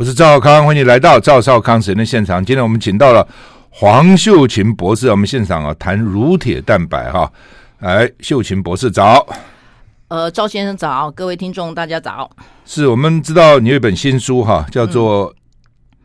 [0.00, 2.42] 我是赵少康，欢迎来到赵少康神的现场。
[2.42, 3.28] 今天我们请到了
[3.68, 7.30] 黄秀琴博士，我们现场啊谈乳铁蛋白哈。
[7.80, 9.26] 来，秀琴博士早。
[10.08, 12.30] 呃，赵先生早，各位听众大家早。
[12.64, 15.30] 是我们知道你有一本新书哈，叫做《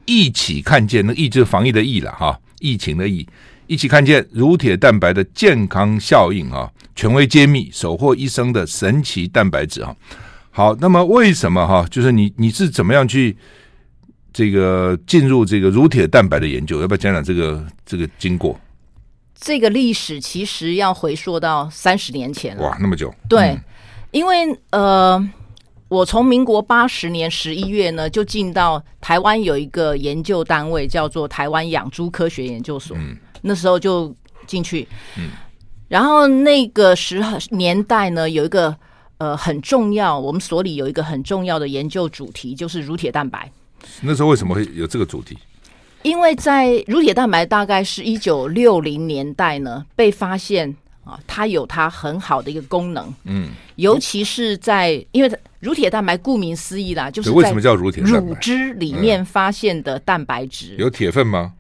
[0.04, 3.26] 一起看见》，那疫就是防疫的疫了哈，疫情的疫。
[3.66, 9.96] 一起看见乳铁蛋白的健康效应啊，权威揭秘，收获一生的神奇蛋白质啊。
[10.52, 11.88] 好，那么为什么哈？
[11.90, 13.38] 就是你你是怎么样去
[14.36, 16.82] 这个进入这个乳铁蛋白的研究？
[16.82, 18.60] 要不要讲讲这个这个经过？
[19.34, 22.64] 这个历史其实要回溯到三十年前了。
[22.64, 23.16] 哇，那么久？
[23.30, 23.64] 对，嗯、
[24.12, 25.30] 因为呃，
[25.88, 32.98] 我从民国八十年十一月呢，就进到台湾有一个研究单位，叫做台湾养猪科学研究所。
[32.98, 33.16] 嗯。
[33.42, 34.14] 那时候就
[34.46, 34.86] 进去，
[35.18, 35.30] 嗯，
[35.88, 38.76] 然后那个时候年代呢，有一个
[39.18, 43.50] 呃很重要，我们所里有一个很重要的研究主题，就是乳铁蛋白。
[44.02, 45.38] 那时候为什么会有这个主题？
[46.04, 58.04] 因为在乳铁蛋白大概是一九六零年代呢被发现啊，它有它很好的一个功能，嗯，尤其是在因为乳铁蛋白顾名思义啦，就是为什么叫乳铁？
[58.04, 61.54] 乳汁里面发现的蛋白质，有铁分吗？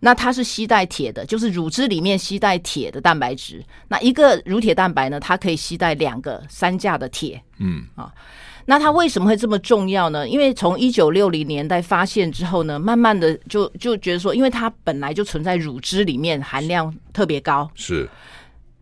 [0.00, 3.64] 那它是吸带铁的，就是乳汁里面吸带铁的蛋白质。
[3.88, 7.42] 那一个乳铁蛋白呢，它可以吸带两个三价的铁。
[7.56, 8.12] 嗯啊，
[8.66, 10.28] 那它为什么会这么重要呢？
[10.28, 17.70] 因为从一九六零年代发现之后呢，慢慢的就就觉得说，因为它本来就存在乳汁里面，含量特别高。
[17.74, 18.08] 是。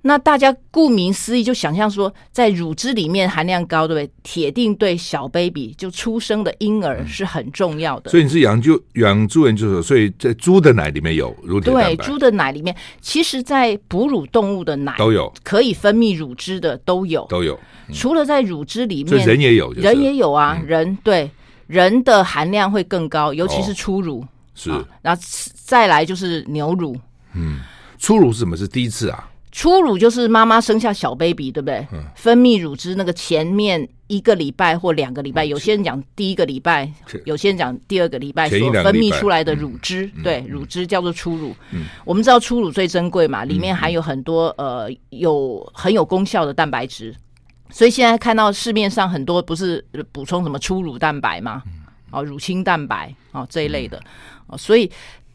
[0.05, 4.13] 那大家顾名思义就想象说，在乳汁里面含量高，对不对？
[4.25, 8.11] 铁定对小 baby 就出生的婴儿是很重要的。
[8.11, 11.73] 所以你是养就养猪研究所，所以在猪的奶里面有乳铁。
[11.73, 17.59] 对，猪的奶里面，其实在哺乳动物的奶都有可以分泌乳汁的都有都有。
[17.93, 20.61] 除了在乳汁里面，人也有，人也有啊。
[20.67, 21.31] 人对
[21.69, 24.71] 人的含量会更高，尤其是初乳是。
[25.01, 25.23] 然后
[25.55, 26.99] 再来就是牛乳。
[27.35, 27.61] 嗯，
[27.99, 28.57] 初乳是什么？
[28.57, 29.29] 是第一次啊？
[29.53, 31.87] 初乳就是妈妈生下小 baby，对不对？
[31.93, 36.91] 嗯、分泌乳汁那个前面一个礼拜或两个礼拜，有些人讲第一个礼拜，
[37.27, 41.55] 有些人讲第二个礼拜所分泌出来的乳汁，嗯、对，乳汁叫做初乳。
[41.71, 47.15] 嗯、我们知道初乳最珍贵嘛，里面含有很多呃有很有功效的蛋白质，
[47.69, 51.63] 所以现在看到市面上很多不是补充什么初乳蛋白嘛，
[52.11, 54.03] 哦，乳清蛋白哦这一类的，
[54.47, 54.91] 哦，所以。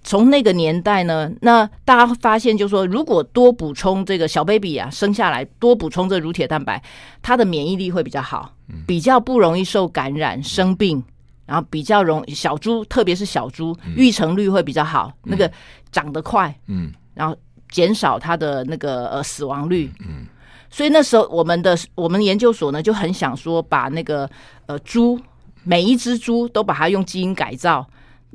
[0.07, 6.81] 从那个年代呢，那大家发现就是说，如果多补充这个小 baby 啊，生下来多补充这乳铁蛋白，
[7.21, 8.53] 它的免疫力会比较好，
[8.87, 11.03] 比较不容易受感染生病，
[11.45, 15.51] 然后比较容易小猪，特别是小猪育成率会比较好，那个
[15.91, 17.35] 长得快，嗯，然后
[17.69, 20.25] 减少它的那个呃死亡率，嗯，
[20.69, 24.29] 所以那时候我们的我们研究所呢就很想说，把那个
[24.67, 25.19] 呃猪
[25.65, 27.85] 每一只猪都把它用基因改造。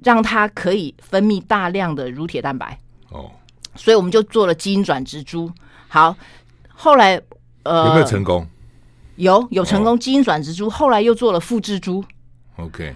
[0.04, 2.78] 让它可以分泌大量的乳铁蛋白
[3.10, 3.30] 哦，
[3.74, 5.50] 所以我们就做了基因转植株。
[5.88, 6.16] 好，
[6.68, 7.20] 后来
[7.64, 8.46] 呃有没有成功？
[9.16, 10.70] 有有成功，基因转植株。
[10.70, 12.02] 后来又做了复制猪。
[12.56, 12.94] OK，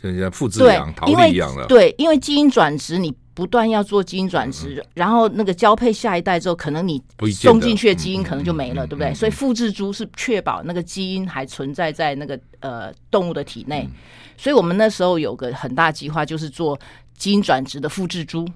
[0.00, 1.66] 就像复制羊、桃李一样的。
[1.66, 7.02] 对，因为基因转植，你不断要做基因转植，然后那个交配下一代之后，可能你
[7.32, 9.12] 送进去的基因可能就没了，对不对？
[9.14, 13.88] 所以复制猪是确保那个基因还存在在那个呃动物的体内。
[14.36, 16.78] 所以我们那时候有个很大计划，就是做
[17.16, 18.46] 基因转植的复制猪，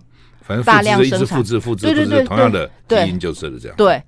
[0.42, 3.76] 反正大量生产，复制复制，对对对，同样的基因就是这样。
[3.76, 4.02] 对。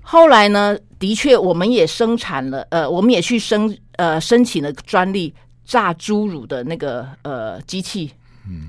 [0.00, 5.32] 后来呢，的确我们也生产了，呃，我们也去申呃申请了专利，
[5.64, 8.10] 榨猪乳的那个呃机器，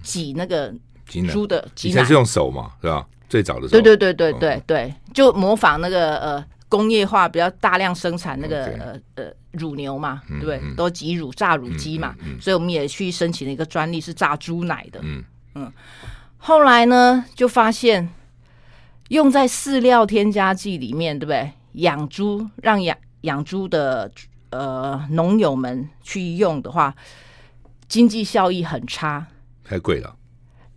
[0.04, 0.72] 挤那个
[1.32, 3.06] 猪的挤奶，以前是用手嘛，是吧？
[3.28, 6.46] 最早的时候，对对对对对对，就模仿那个呃。
[6.74, 10.60] 工业化比较大量生产那个.呃呃乳牛嘛，对不对？
[10.76, 15.00] 都挤乳榨乳机嘛，所以我们也去申请了一个专利，是榨猪奶的。
[15.04, 15.24] 嗯
[15.54, 15.72] 嗯，
[16.40, 18.10] 后来呢，就发现
[19.10, 21.52] 用在饲料添加剂里面，对不对？
[21.74, 24.12] 养猪让养养猪的
[24.50, 26.96] 呃农友们去用的话，
[27.88, 29.28] 经济效益很差，
[29.64, 30.16] 太贵了。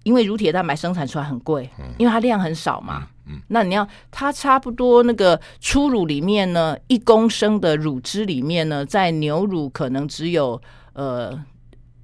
[0.03, 3.09] 因为乳铁蛋白生产出来很贵，因为它量很少嘛。
[3.27, 10.61] 嗯，那你要它差不多那个初乳里面呢，一公升的乳汁里面呢，在牛乳可能只有
[10.93, 11.37] 呃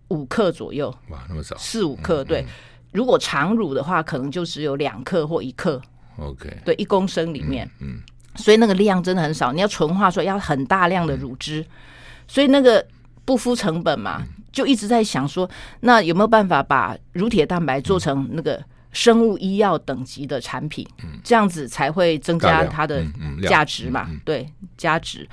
[0.08, 0.92] 五克左右。
[1.10, 2.24] 哇，那么少，四五克。
[2.24, 2.44] 对，
[2.92, 5.80] 如果长乳的话，可能就只有两克或一克。
[6.18, 8.00] OK，对，一公升里面，嗯，
[8.34, 9.52] 所以那个量真的很少。
[9.52, 11.64] 你要纯化出来要很大量的乳汁，
[12.26, 12.86] 所以那个
[13.24, 14.22] 不敷成本嘛。
[14.52, 15.48] 就一直在想说，
[15.80, 20.86] 那有没有办法把乳铁蛋白做成那个生物医药等级的产品？
[21.02, 23.04] 嗯、这样子才会增加它的
[23.48, 24.06] 价值嘛？
[24.08, 25.28] 嗯嗯嗯、对，价值。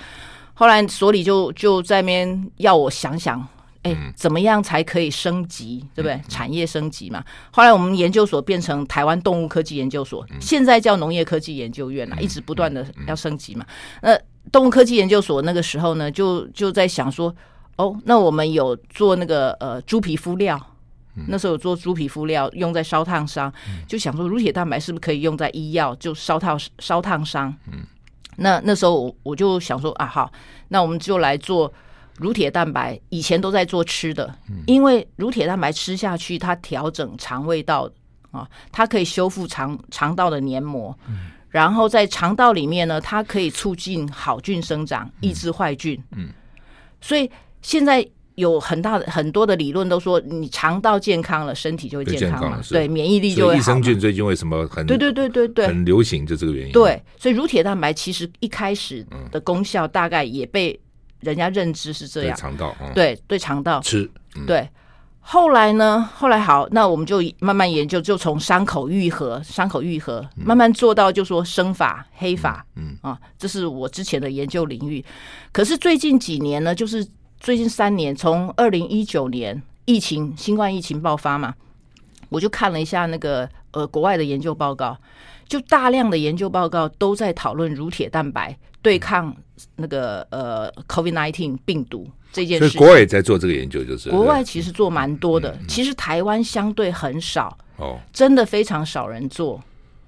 [0.54, 3.46] 后来所里就就在那边要我想想，
[3.84, 6.22] 哎，怎么样才可以升级，对不对？
[6.28, 7.24] 产业升级嘛。
[7.52, 13.66] 后来我们研究所变成台湾动物科技研究所，现在叫农业科技研究院了，一直不断的要升级嘛。
[14.02, 14.20] 那
[14.52, 17.34] 动物科技研究所那个时候呢，就就在想说，
[17.78, 20.60] 哦，那我们有做那个呃猪皮敷料，
[21.28, 23.52] 那时候有做猪皮敷料用在烧烫伤，
[23.88, 27.54] 就想说乳铁蛋白是不是可以用在医药，就烧烫烧烫伤。
[28.38, 30.32] 那那时候我我就想说啊，好，
[30.70, 31.72] 那我们就来做
[32.18, 33.00] 乳铁蛋白。
[33.10, 34.34] 以前都在做吃的，
[34.66, 37.90] 因为乳铁蛋白吃下去，它调整肠胃道
[38.32, 40.98] 啊，它可以修复肠肠道的黏膜，
[41.50, 46.02] 然后在肠道里面呢，它可以促进好菌生长，抑制坏菌。
[46.12, 46.30] 嗯，
[47.02, 47.30] 所以
[47.62, 48.08] 现在。
[48.40, 53.60] 有很大的很多的理论都说，你肠道健康了，身体就会健康了，对，免疫力就会好。
[53.60, 56.72] 益生菌最近为什么很对对对对对很流行，就这个原因。
[56.72, 60.80] 对，所以乳铁蛋白其实一开始的功效大概也被
[61.20, 64.10] 人家认知是这样，肠道对对肠道吃
[64.48, 64.68] 对。
[65.20, 75.04] 后来呢，后来好，那我们就慢慢研究，就从伤口愈合、伤口愈合慢慢做到，就说生发、黑发，嗯啊，这是我之前的研究领域。
[75.52, 77.06] 可是最近几年呢，就是。
[77.40, 81.56] 最近三年，从二零一九年疫情、新冠疫情爆发嘛，
[82.28, 84.98] 我就看了一下那个呃国外的研究报告，
[85.48, 89.36] 就大量的研究报告都在讨论乳铁蛋白对抗
[89.78, 92.70] 那个呃 COVID nineteen 病毒这件事。
[92.70, 99.60] 所以国外也在做这个研究，就是国外其实做蛮多的，其实台湾相对很少哦，真的非常少人做。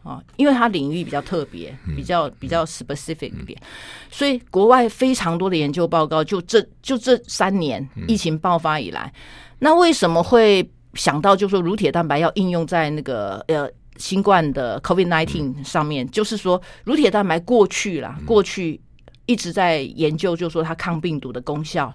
[0.03, 3.61] 啊，因为它领域比较特别，比较比较 specific 一点，
[4.09, 9.13] 所以国外非常多的研究报告，就这就这三年疫情爆发以来，
[9.59, 16.09] 那为什么会想到就说乳铁蛋白要应用在那个呃新冠的 COVID nineteen 上面？
[16.09, 18.81] 就是说乳铁蛋白过去啦，过去
[19.27, 21.93] 一直在研究，就是说它抗病毒的功效，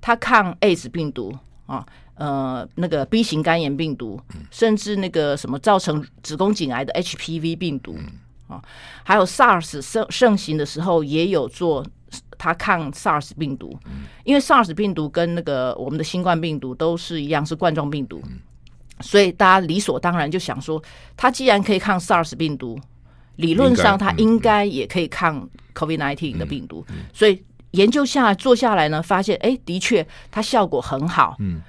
[0.00, 1.86] 它抗 AIDS 病毒啊。
[2.16, 4.20] 呃，那个 B 型肝炎病毒，
[4.50, 7.96] 甚至那个什么造成子宫颈癌的 HPV 病毒。
[8.48, 8.62] 啊，
[9.02, 11.84] 还有 SARS 盛盛行的时候，也有做
[12.38, 13.76] 它抗 SARS 病毒，
[14.22, 18.22] 因为 SARS 病毒跟那个我们的新冠病毒都是一样，是冠状病毒，
[19.00, 20.80] 所以大家理所当然就想说，
[21.16, 22.78] 它既然可以抗 SARS 病毒，
[23.34, 27.42] 理论上它应该也可以抗 COVID-19 的病毒，所以
[27.72, 31.60] 研究下来做下来呢，发现哎，的确它效果很好，嗯。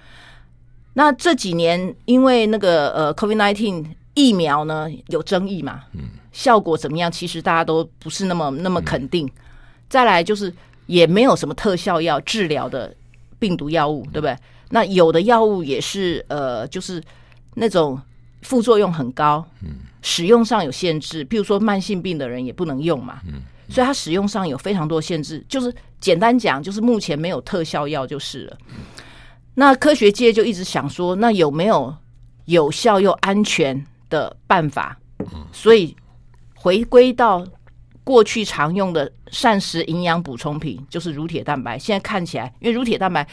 [0.98, 3.86] 那这几年，因为那个呃，COVID-19
[4.16, 7.12] 疫苗呢有争议嘛，嗯，效果怎么样？
[7.12, 9.30] 其实大家都不是那么那么肯定。
[9.88, 10.52] 再来就是
[10.88, 12.92] 也没有什么特效药治疗的
[13.38, 14.36] 病毒药物，对不对？
[14.72, 17.00] 那有的药物也是呃，就是
[17.54, 18.02] 那种
[18.42, 25.46] 副作用很高，嗯，使用上有限制，譬如说慢性病的人也不能用嘛，嗯，所以它使用上有非常多限制。
[25.48, 28.58] 就是简单讲，就是目前没有特效药就是了。
[29.60, 31.92] 那科学界就一直想说，那有没有
[32.46, 34.96] 有效又安全的办法？
[35.52, 35.96] 所以
[36.54, 37.44] 回归到
[38.04, 41.78] 过去常用的膳食营养补充品，就是乳铁蛋白。
[41.80, 43.28] 现在看起来，因为乳铁蛋白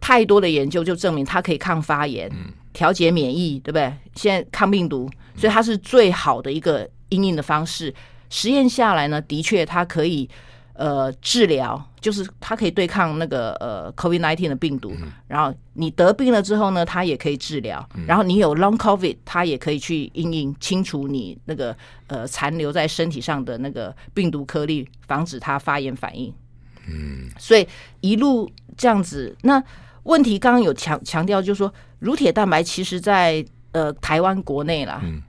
[0.00, 2.28] 太多的研究就证明它可以抗发炎、
[2.72, 3.92] 调节免疫，对不对？
[4.16, 7.94] 现在抗病毒，所以它是最好的一个应用的方式。
[8.28, 10.28] 实验下来呢，的确它可以。
[10.78, 17.84] 呃，治疗就是它可以对抗那个呃 COVID nineteen 的病毒，嗯、然后你得病了之后呢，它也可以治疗。
[17.96, 26.32] 嗯、然后你有 Long COVID，它也可以去因应清除你那个呃残留在身体上的那个病毒颗粒，防止它发炎反应。
[26.86, 27.66] 嗯，所以
[28.00, 29.36] 一路这样子。
[29.42, 29.60] 那
[30.04, 35.20] 问题刚刚有强强调，就是说乳铁蛋白其实在呃台湾国内啦，嗯、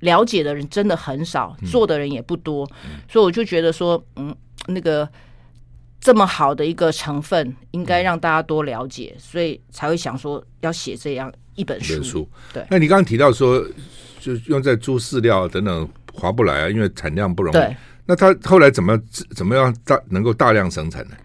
[0.00, 4.34] 了解的人真的很少，做的人也不多，嗯、所以我就觉得说，嗯。
[4.66, 5.08] 那个
[6.00, 12.02] 这么好的一个成分，应该让大家多了解，所以才会想说要写这样一本书。
[12.02, 13.64] 书对，那你刚刚提到说，
[14.20, 17.56] 就用在猪饲料等等划不来啊，因为产量不容易。
[17.56, 19.00] 对，那他后来怎么
[19.34, 21.16] 怎么样大能够大量生产呢？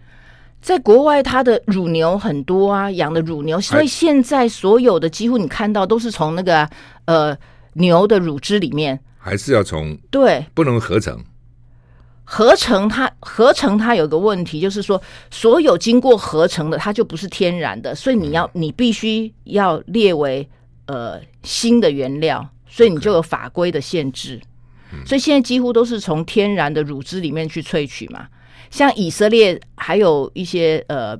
[0.62, 6.68] 在国外，它的乳牛很多啊，养的乳牛，所以现在所有的几乎你看到都是从那个
[7.04, 7.36] 呃
[7.76, 11.22] 牛的乳汁里面，还是要从对，不能合成。
[12.28, 20.48] 合成它，合成它有个问题，就是说所有经过合成的，它就不是天然的，所以你要你必须要列为
[20.86, 24.40] 呃新的原料，所以你就有法规的限制。
[25.04, 28.26] 所以现在几乎都是从天然的乳汁里面去萃取嘛。
[28.70, 31.16] 像以色列还有一些呃，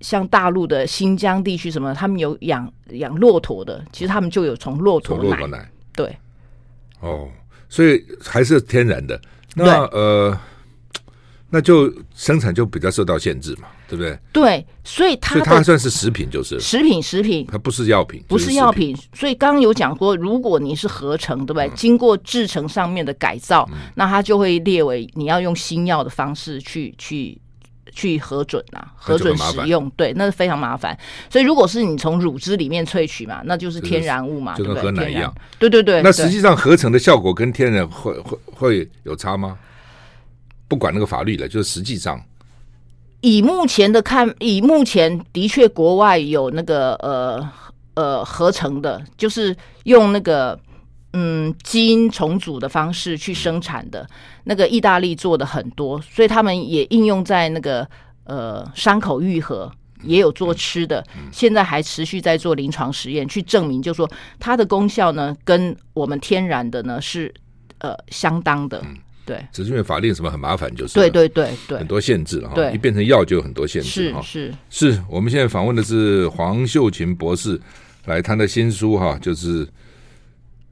[0.00, 5.70] 像大陆的新疆地区什么，他们有养养骆驼的，其实他们就有从骆驼奶。
[5.96, 6.18] 奶对，
[7.00, 7.28] 哦，
[7.68, 9.20] 所以还是天然的。
[9.54, 10.38] 那呃，
[11.50, 14.18] 那就生产就比较受到限制嘛，对不对？
[14.32, 18.96] 对，所以它所以它算是食品，就是食品，食品，它不是药品，不是药品。
[19.12, 21.66] 所以刚刚有讲过，如果你是合成，对不对？
[21.66, 27.38] 嗯、经过制成上面的改造，嗯、那它就会列为你要用新药的方式去去
[27.92, 29.88] 去核准啊，核准使用。
[29.90, 30.98] 对，那是非常麻烦。
[31.30, 35.32] 所以如果是你从乳汁里面萃取嘛，那就是天然物嘛，就跟喝奶一样。
[35.58, 36.02] 对对对。
[36.02, 39.58] 那实际上合成的效果跟天然会会会有差吗？
[40.66, 42.18] 不管那个法律了，就是实际上，
[43.20, 47.50] 以目前的看，以目前的确国外有那个呃
[47.92, 50.58] 呃合成的，就是用那个
[51.12, 54.08] 嗯基因重组的方式去生产的，
[54.44, 57.86] 那个意大利做的很多，所以他们也应用在那个
[58.24, 59.70] 呃伤口愈合，
[60.02, 67.32] 也有做吃的，现在还持续在做临床实验，去证明，就是说它的功效呢，跟我们天然的呢是
[67.78, 68.82] 呃相当的。
[69.24, 72.70] 对，只是因为法令什么很麻烦，就是对对对对，很多限制了哈。
[72.72, 74.20] 一变成药就有很多限制哈。
[74.20, 77.60] 是是，是我们现在访问的是黄秀琴博士，
[78.06, 79.64] 来谈的新书哈，就是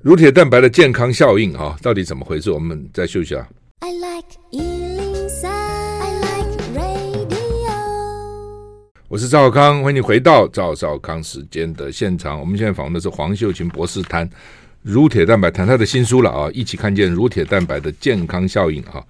[0.02, 2.50] 乳铁蛋白的健康效应哈，到底怎么回事？
[2.50, 3.46] 我们再休息啊。
[3.80, 7.70] I like 103, I like radio。
[9.08, 12.40] 我是赵少康，欢迎你回到赵少康时间的现场。
[12.40, 14.26] 我们现在访问的是黄秀琴博士，谈。
[14.80, 19.04] 乳铁蛋白谈他的新书了啊，一起看见乳铁蛋白的健康效应啊。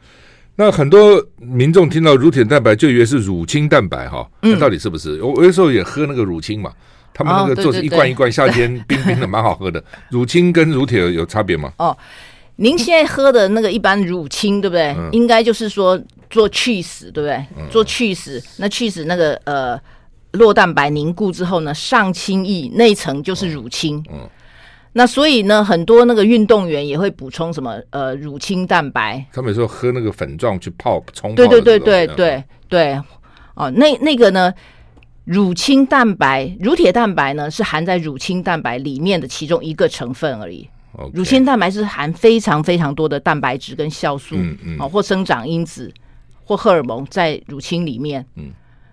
[0.57, 5.23] 那很多民众听到乳铁蛋白就以为是乳清蛋白哈，那到底是不是？
[5.23, 6.73] 我有时候也喝那个乳清嘛，
[7.21, 9.83] 他们那个做是一罐一罐，夏天 冰冰的，蛮好喝的。
[10.09, 11.73] 乳清跟乳铁有差别吗？
[11.79, 11.97] 哦，
[12.57, 14.97] 您现在喝的那个一般乳清对不对？
[15.13, 16.01] 应该就是说
[16.31, 17.45] 做 cheese 对不对？
[17.71, 19.79] 做 cheese，那 cheese 那个呃
[20.33, 24.03] 酪蛋白凝固之后呢，上清液那一层就是乳清。
[24.11, 24.29] 嗯。
[24.93, 29.25] 那所以呢，很多那个运动员也会补充什么呃乳清蛋白。
[29.33, 31.37] 他们说喝那个粉状去泡冲泡。
[31.37, 33.01] 对对对对对对，
[33.55, 34.53] 哦，那那个呢，
[35.25, 40.69] 乳清蛋白、乳铁蛋白呢是含在乳清蛋白里面的其中一个成分而已。
[41.13, 45.93] 乳清蛋白是含非常非常多的蛋白质跟酵素，嗯嗯，哦或生长因子
[46.45, 48.27] 或荷尔蒙在乳清里面。
[48.35, 48.51] 嗯，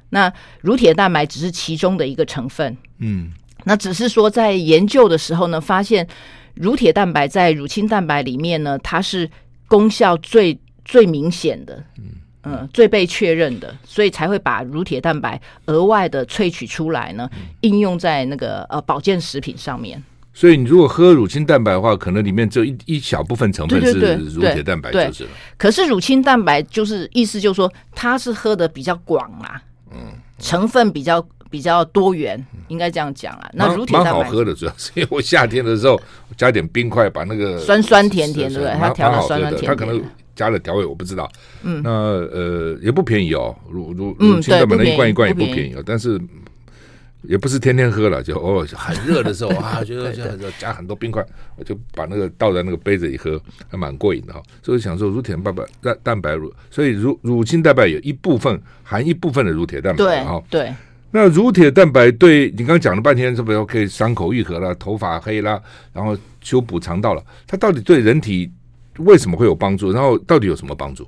[0.09, 0.31] 那
[0.61, 2.77] 乳铁蛋白只是其中的一个成分。
[2.99, 3.31] 嗯。
[3.63, 6.07] 那只是说，在研究的时候呢，发现
[6.53, 9.29] 乳铁蛋白在乳清蛋白里面呢，它是
[9.67, 12.05] 功效最最明显的，嗯
[12.47, 17.29] 嗯，最被确认的，所以才会把乳铁蛋白额外的萃取出来呢，
[17.61, 20.01] 应用在那个呃保健食品上面。
[20.33, 25.29] 所以你如果喝乳清蛋白的话，可能里面只有一一小部分成分是乳铁蛋白，就是了。
[25.57, 29.61] 可是乳清蛋白就是意思就是说，它是喝的比较广啊，
[29.91, 31.25] 嗯，成分比较。
[31.49, 33.49] 比较多元，应该这样讲啊。
[33.53, 35.97] 那乳铁蛋白好喝的，主要是因为我夏天的时候
[36.35, 38.75] 加点冰块，把那个酸酸甜甜，对不对？
[38.77, 40.03] 它调的酸酸甜甜，它可能
[40.37, 41.29] 加了调味，我不知道。
[41.63, 46.17] 嗯，那呃也不便宜哦，乳乳乳清蛋白那一罐一罐也不便宜哦，但是
[47.23, 50.13] 也不是天天喝了，就偶尔很热的时候啊， 觉得
[50.59, 51.25] 加很多冰块，
[51.57, 54.41] 我就把那个倒在那个杯子里喝，还蛮过瘾的哈。
[54.61, 60.41] 所以想说乳铁蛋白蛋蛋白乳，所以乳乳清蛋白有一部分含一部分的乳铁蛋白哈。
[60.49, 60.71] 对。
[61.09, 65.59] 那乳铁蛋白对你刚刚讲了半天，是不是可以伤口愈合了、头发黑了，
[65.93, 67.23] 然后修补肠道了？
[67.47, 68.51] 它到底对人体
[68.99, 69.91] 为什么会有帮助？
[69.91, 71.07] 然后到底有什么帮助？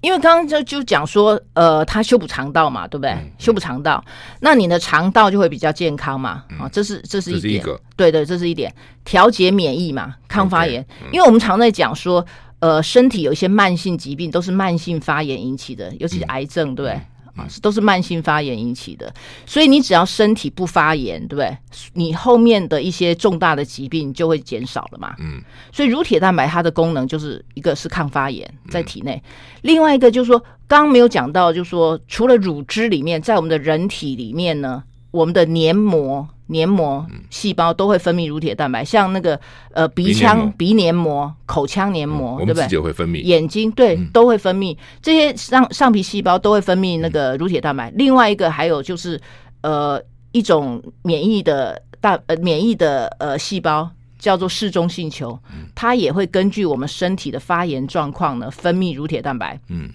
[0.00, 3.10] 因为刚刚就就讲说，呃，它修补肠道嘛，对不对？
[3.10, 4.02] 嗯、修补肠道，
[4.40, 6.30] 那你的肠道就会比较健康嘛。
[6.30, 8.74] 啊、嗯，这是这是一点，一对对，这是一点。
[9.04, 10.82] 调节免疫嘛，抗发炎。
[10.82, 12.24] Okay, 嗯、因为我们常在讲说，
[12.60, 17.00] 呃，身体有一些慢性疾病都是慢性发炎引起的，尤其是癌症，嗯、对不对？
[17.48, 19.12] 是都是慢性发炎引起的，
[19.46, 21.56] 所以你只要身体不发炎，对不对？
[21.94, 25.14] 你后面的一些重大的疾病就会减少了嘛。
[25.18, 29.22] 嗯，所以乳铁蛋白它的功能就是一个是抗发炎在体内，
[29.62, 36.28] 另外一个就是说，刚刚没有讲到，就是说除了乳汁里面，在我们的人体里面呢，我们的黏膜。
[36.50, 39.38] 黏膜细胞都会分泌乳铁蛋白，像那个
[39.72, 42.78] 呃鼻腔鼻黏膜、口腔黏膜，对不对？
[42.80, 43.22] 会分泌。
[43.22, 47.90] 眼睛对都会分泌这些上上皮细胞都会分泌那个乳铁蛋白。
[47.94, 49.20] 另外一个还有就是
[49.62, 50.02] 呃
[50.32, 53.88] 一种免疫的大呃免疫的呃细胞
[54.18, 55.38] 叫做嗜中性球，
[55.74, 59.58] 它也会根据我们身体的发炎状况呢分泌乳铁蛋白。
[59.68, 59.88] 嗯，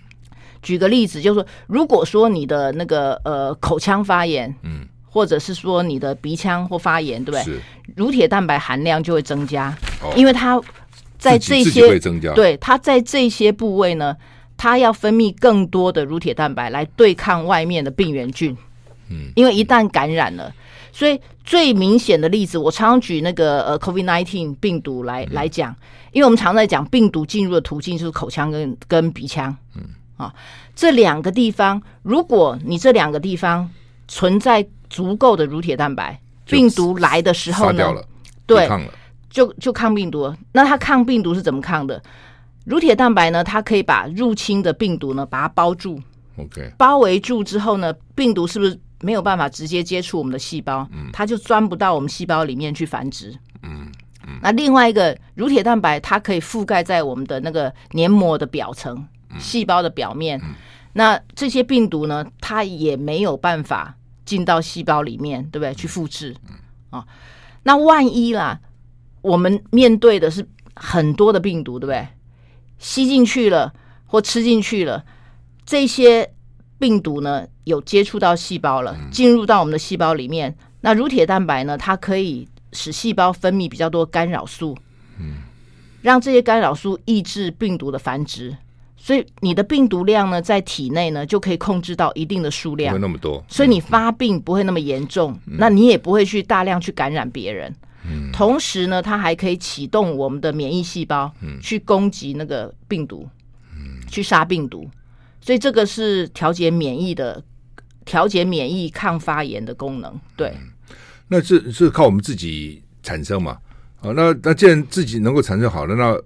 [0.62, 4.88] 举个例子，就是说如果说你的那个呃口腔发炎，嗯。
[5.16, 7.44] 或者是说你的鼻腔或发炎，对不对？
[7.46, 7.62] 是
[7.96, 10.62] 乳铁蛋白含量就会增加，哦、因为它
[11.18, 11.98] 在这些
[12.36, 14.14] 对它在这些部位呢，
[14.58, 18.54] 它要分泌更多的乳铁蛋白来对抗外面的病原菌。
[19.08, 20.54] 嗯，因为一旦感染了，
[20.92, 25.74] 所以最明显的例子，我常常举那个呃 COVID-19 病毒来、嗯、来讲，
[26.12, 29.56] 因为我们常在讲病毒进入的途径就是口腔跟跟鼻腔。
[29.78, 29.84] 嗯。
[30.18, 30.34] 啊。
[30.76, 33.70] 这两个地方，如果你这两个地方
[34.10, 37.94] 存在足够的乳铁蛋白，病毒来的时候呢，
[38.46, 38.70] 对，
[39.30, 40.34] 就就抗病毒。
[40.52, 42.02] 那它抗病毒是怎么抗的？
[42.66, 46.02] 乳铁蛋白呢，它可以把入侵的病毒呢，把它包住。
[46.38, 50.88] OK，包围住之后呢，病毒是不是没有办法直接接触我们的细胞？
[50.92, 53.34] 嗯，它就钻不到我们细胞里面去繁殖。
[53.62, 53.92] 嗯
[54.26, 54.40] 嗯。
[54.42, 59.06] 那另外一个乳铁蛋白，它可以覆盖在我们的那个黏膜的表层、
[59.38, 60.40] 细胞的表面。
[60.44, 60.56] 嗯。
[60.94, 63.94] 那这些病毒呢，它也没有办法
[64.26, 65.74] 进到细胞里面，对不对？
[65.74, 66.36] 去复制。
[66.90, 67.06] 啊，
[67.64, 68.60] 那万一啦，
[69.22, 72.08] 我们面对的是很多的病毒，对不对？
[72.78, 73.74] 吸进去了
[74.06, 75.06] 或吃进去了。
[75.66, 76.34] 这些
[76.78, 80.56] 病毒呢，有接触到细胞了，进入到我们的细胞里面。
[80.82, 84.78] 那乳铁蛋白呢，它可以使细胞分泌比较多干扰素，
[85.20, 85.38] 嗯，
[86.02, 88.56] 让这些干扰素抑制病毒的繁殖。
[89.06, 93.46] 所以你的病毒量呢，在体内呢，就可以控制到一定的数量，不会那么多。
[93.48, 97.72] 所以你发病不会那么严重，那你也不会去大量去感染别人。
[98.34, 101.32] 同时呢，它还可以启动我们的免疫细胞，
[101.62, 103.30] 去攻击那个病毒，
[104.10, 104.90] 去杀病毒。
[105.40, 107.44] 所以这个是调节免疫的，
[108.06, 110.20] 调节免疫抗发炎的功能。
[110.36, 110.72] 对，嗯、
[111.28, 113.60] 那这是靠我们自己产生嘛？
[114.02, 116.20] 啊，那那既然自己能够产生好了，那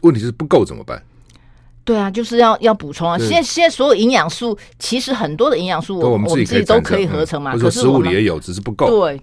[0.00, 1.02] 问题是不够怎么办？
[1.84, 3.18] 对啊，就是要要补充啊。
[3.18, 7.56] 现在现在所有营养素，其实很多的营养素我，我们自己都可以合成嘛。
[7.56, 8.86] 可是食物里也有，只是不够。
[8.86, 9.20] 对。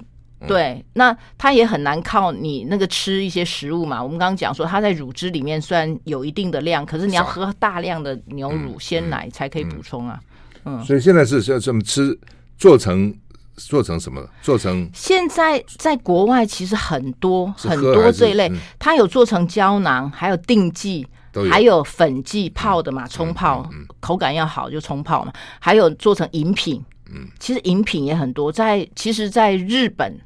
[0.47, 4.03] 对，那它也很难靠你那个吃一些食物嘛。
[4.03, 10.19] 我们刚刚讲说，它在乳汁里面虽然有一定的量，可是你要喝大量的牛乳、鲜奶才可以补充啊。
[10.65, 12.15] 嗯，所以现在是要这么吃，
[12.55, 13.11] 做成
[13.57, 14.25] 做成什么？
[14.41, 21.05] 做成现在在国外其实很多很多这一类，它有做成胶囊，还有定剂，
[21.51, 26.83] 还有粉剂泡的嘛，冲泡口感要好就冲泡嘛，还有做成饮品。
[27.09, 30.19] 嗯，其实饮品也很多，在其实，在日本。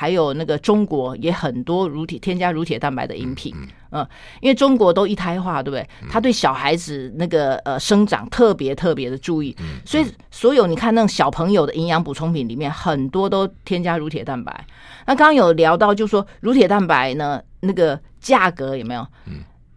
[0.00, 3.52] 还有那个中国也很多乳铁添加乳铁蛋白的饮品，
[3.90, 4.06] 嗯，
[4.40, 5.84] 因为中国都一胎化，对不对？
[6.08, 14.64] 他对小孩子那个呃生长特别特别的注意，所以所有你看那种小朋友的营养补充品里面，很多都添加乳铁蛋白。
[15.04, 19.04] 那刚刚有聊到，就是说乳铁蛋白呢，那个价格有没有？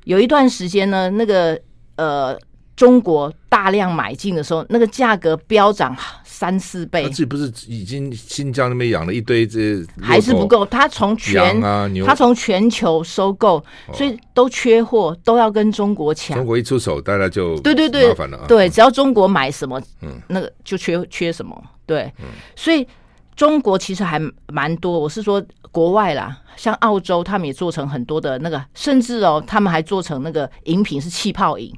[0.04, 1.60] 有一段时间呢，那个
[1.96, 2.40] 呃。
[2.74, 7.04] 中国大量买进的时候，那个价格飙涨三四倍。
[7.04, 10.66] 自己不是已经新疆那边养了一堆这还是不够？
[10.66, 11.60] 他从全
[12.06, 13.62] 他从全球收购，
[13.94, 16.38] 所以都缺货，都要跟中国抢。
[16.38, 18.46] 中国一出手，大家就对对对麻烦了。
[18.48, 21.62] 对，只要中国买什么，嗯，那个就缺缺什么。
[21.86, 22.10] 对，
[22.56, 22.88] 所以
[23.36, 24.98] 中国其实还蛮多。
[24.98, 31.70] 我是说国外啦，像澳洲，他们也做成很多的那个，甚至哦，他们还做成那个饮品是气泡饮。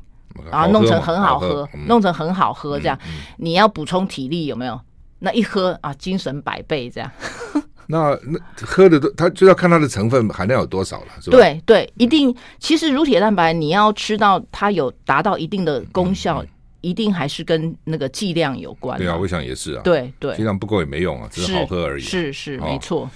[0.52, 2.98] 然后弄成很好喝，弄成很好喝，这样、
[3.38, 4.80] 你要补充体力有没有？
[5.20, 7.10] 那一喝啊，精神百倍这样。
[7.88, 11.38] 那那喝的都，它就要看它的成分含量有多少了，是吧？
[11.38, 12.34] 对对，一定。
[12.60, 16.50] 其实乳铁蛋白你要吃到它有达到一定的功效，嗯嗯、
[16.82, 18.98] 一定还是跟那个剂量有关。
[18.98, 19.82] 对啊，我想也是啊。
[19.84, 22.04] 对对，剂量不够也没用啊，只是好喝而已。
[22.04, 23.10] 是是，是，没错。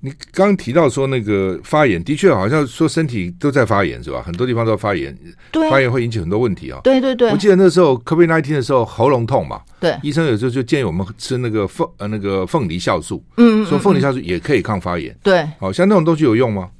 [0.00, 4.22] 你刚刚提到说那个发炎，的确好像说身体都在发炎是吧？
[4.24, 5.16] 很多地方都发炎，
[5.50, 6.80] 对，发炎会引起很多问题啊。
[6.84, 16.70] 对对对，我记得那时候 COVID-19 的时候喉咙痛嘛，对，医生有时候就建议我们吃那个凤呃那个凤梨酵素，嗯，说凤梨酵素也可以抗发炎，对，好像那种东西有用吗？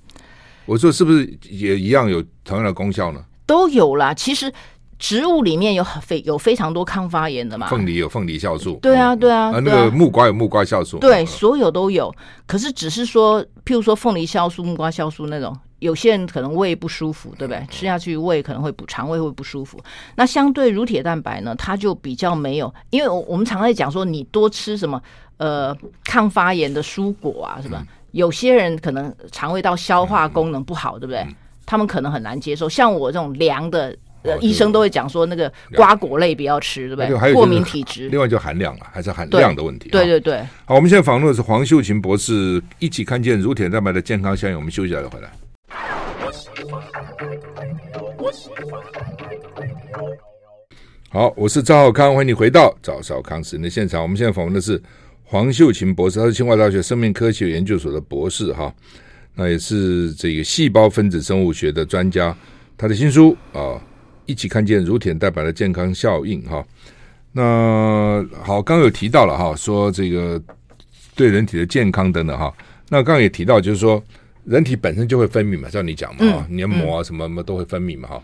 [0.65, 3.21] 我说是不是也一样有同样的功效呢？
[3.47, 4.53] 都有啦，其实。
[4.99, 7.69] 植物里面有非有非常多抗发炎的嘛？
[7.69, 9.53] 凤梨有凤梨酵素，对啊，对啊。
[9.53, 12.13] 啊，那个木瓜有木瓜酵素，对，所有都有。
[12.47, 17.65] 可是只是说，譬如说凤梨酵素、木瓜酵素那种，有些人可能胃不舒服，对不对？
[17.71, 19.79] 吃下去胃可能会不肠胃会不舒服。
[20.17, 25.01] 那相对乳铁蛋白呢，它就比较没有，因为我我们常在讲说，你多吃什么
[25.37, 27.87] 呃抗发炎的蔬果啊，是吧？
[28.11, 31.25] 有些人可能肠胃道消化功能不好，对不对？
[31.65, 32.69] 他们可能很难接受。
[32.69, 33.97] 像我这种凉的。
[34.23, 37.33] 呃，医生都会讲说，那个瓜果类不要吃，对不对？
[37.33, 38.09] 过敏体质。
[38.09, 39.89] 另外就含量了，还是含量的问题。
[39.91, 40.39] 对对对。
[40.65, 44.57] 好，我们现在访问的是黄秀琴博士，一起看见乳铁蛋白的健康效应。
[44.57, 45.31] 我们休息一下再回来。
[51.11, 54.03] 好，我是赵浩康，欢迎你回到赵少康时间的现场。
[54.03, 54.81] 我们现在访问的是
[55.25, 58.75] 黄秀琴博士，他是清华大学生命科学研究所的博士，哈，
[59.35, 62.37] 那也是这个细胞分子生物学的专家。
[62.77, 63.81] 他的新书啊，
[64.29, 66.65] 一起看见乳铁蛋白的健康效应哈。
[67.33, 70.41] 那好，刚刚有提到了哈，说这个
[71.17, 72.55] 对人体的健康等等哈。
[72.91, 74.03] 那刚刚也提到，就是说
[74.45, 78.23] 人体本身就会分泌嘛，照你讲嘛，黏膜啊什么什么都会分泌嘛哈。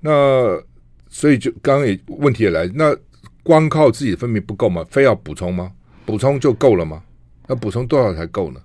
[0.00, 0.60] 那
[1.08, 2.96] 所以就刚刚也问题也来，那
[3.44, 4.84] 光靠自己的分泌不够吗？
[4.90, 5.70] 非要补充吗？
[6.04, 7.02] 补充就够了吗？
[7.48, 8.60] 要补充多少才够呢？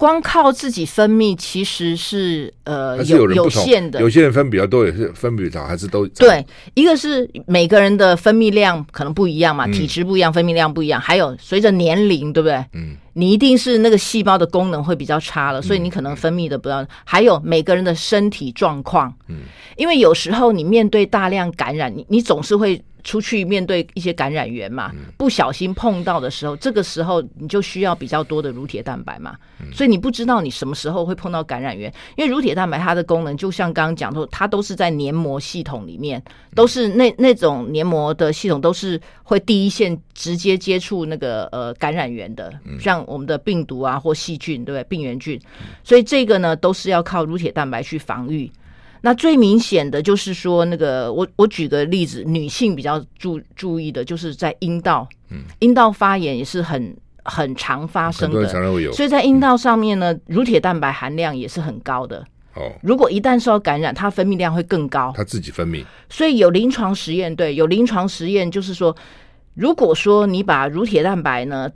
[0.00, 6.42] 光靠自己分泌其实是呃是有有，有限的，有些人分比较多，也是分比较少，还是都对。
[6.72, 12.64] 一个是每个人的分泌量可能不一样嘛，体质不一样，分泌量不一样，嗯、还有随着年龄，对不对？
[12.72, 16.82] 嗯，你一定是那个细胞的功能会比较差了，所以你可能分泌的不要。
[16.82, 19.40] 嗯、还有每个人的身体状况，嗯，
[19.76, 22.82] 因为有时候你面对大量感染，你你总是会。
[23.04, 29.36] 出去面对一些感染源嘛，不小心碰到的时候，这个时候你就需要比较多的乳铁蛋白嘛。
[29.72, 36.22] 所以你不知道你什么时候会碰到感染源，因为乳铁蛋白它的功能就像刚刚讲说，它都是在黏膜系统里面，
[36.54, 44.84] 都是那那种黏膜的系统都是会第一线直接接触那个呃感染源的，像我们的病毒啊或细菌，对不对？
[44.84, 45.38] 病原菌，
[45.84, 48.50] 所以这个呢都是要靠乳铁蛋白去防御。
[49.02, 58.46] 那最明显的就是说，那个我我举个例子，女性比较注注意的就是在阴道，嗯，阴道发炎也是很很常发生的，
[58.92, 62.26] 所以在阴道上面呢，乳铁蛋白含量也是很高的。
[62.54, 65.84] 哦，如果一旦受到感染，它分泌量会更高，它自己分泌。
[66.08, 68.94] 所以有临床实验，对，有临床实验就是说，
[69.54, 71.70] 如果说你把乳铁蛋白呢，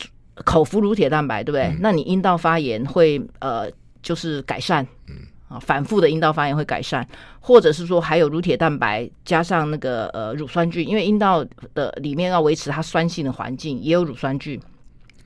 [0.44, 1.66] 口服乳铁蛋白，对不对？
[1.68, 3.70] 嗯，那你阴道发炎会呃，
[4.02, 4.84] 就是改善。
[5.08, 5.14] 嗯。
[5.60, 7.06] 反复的阴道发炎会改善，
[7.40, 14.60] 或者是说还有乳铁蛋白加上那个呃乳酸菌，因为阴道的里面要维持它酸性的环境，也有乳酸菌，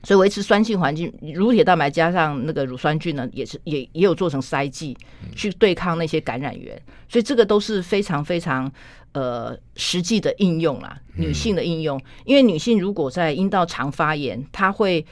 [0.03, 4.97] 所以维持酸性环境，乳铁蛋白加上那个乳酸菌呢，也是也也有做成塞剂
[5.35, 8.71] 去对抗那些感染源，所以这个都是非常非常
[9.13, 15.05] 呃实际的应用啦，女性的应用，因为女性如果在阴道常发炎，它会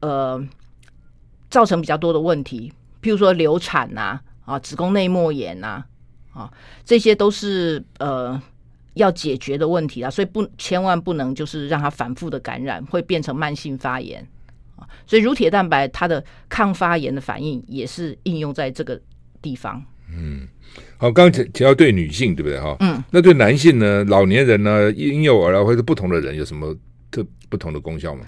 [0.00, 0.42] 呃
[1.48, 4.20] 造成比较多的问题，譬如说流产啊。
[4.48, 5.84] 啊，子宫内膜炎呐，
[6.32, 6.50] 啊，
[6.82, 8.40] 这些都是呃
[8.94, 14.26] 要解决的问题啊，所以不千万不能就是让它反复的感染，会变成慢性发炎
[14.76, 14.88] 啊。
[15.06, 18.98] 所以乳铁蛋白它的抗发炎的反应也是应用在这个
[19.42, 19.84] 地方。
[20.10, 20.48] 嗯，
[20.96, 22.74] 好，刚刚提到对女性对不对哈？
[22.80, 24.02] 嗯，那对男性呢？
[24.04, 24.90] 老年人呢？
[24.92, 26.74] 婴幼儿啊，或者不同的人有什么
[27.10, 28.22] 特不同的功效吗？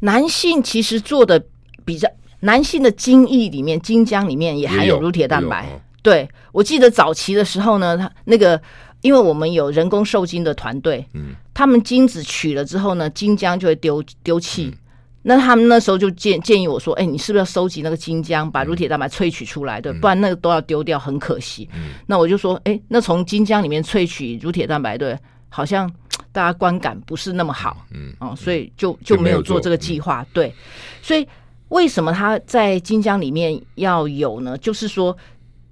[0.00, 1.42] 男性其实做的
[1.86, 2.06] 比较。
[2.44, 5.64] 男性的精液里面，精浆里面也含有乳铁蛋白。
[5.68, 8.60] 哦、对，我记得早期的时候呢，他那个，
[9.00, 14.64] 因为我们有人工受精的团队，嗯，他们精子取了之后呢，精浆就会丢丢弃。
[14.64, 14.78] 嗯、
[15.22, 19.80] 那他们那时候就建建议我说，哎，你是不是要收集那个精浆，把乳铁蛋白萃取出来？
[19.80, 21.68] 对，不然那个都要丢掉，很可惜。
[21.72, 25.16] 嗯，那我就说，哎，那从精浆里面萃取乳铁蛋白，对，
[25.48, 25.88] 好像
[26.32, 27.86] 大家观感不是那么好。
[27.92, 30.26] 嗯，哦，所以就就没有做这个计划。
[30.32, 30.52] 对，
[31.00, 31.24] 所以。
[31.72, 34.58] 为什么它在金浆里面要有呢？
[34.58, 35.16] 就是说，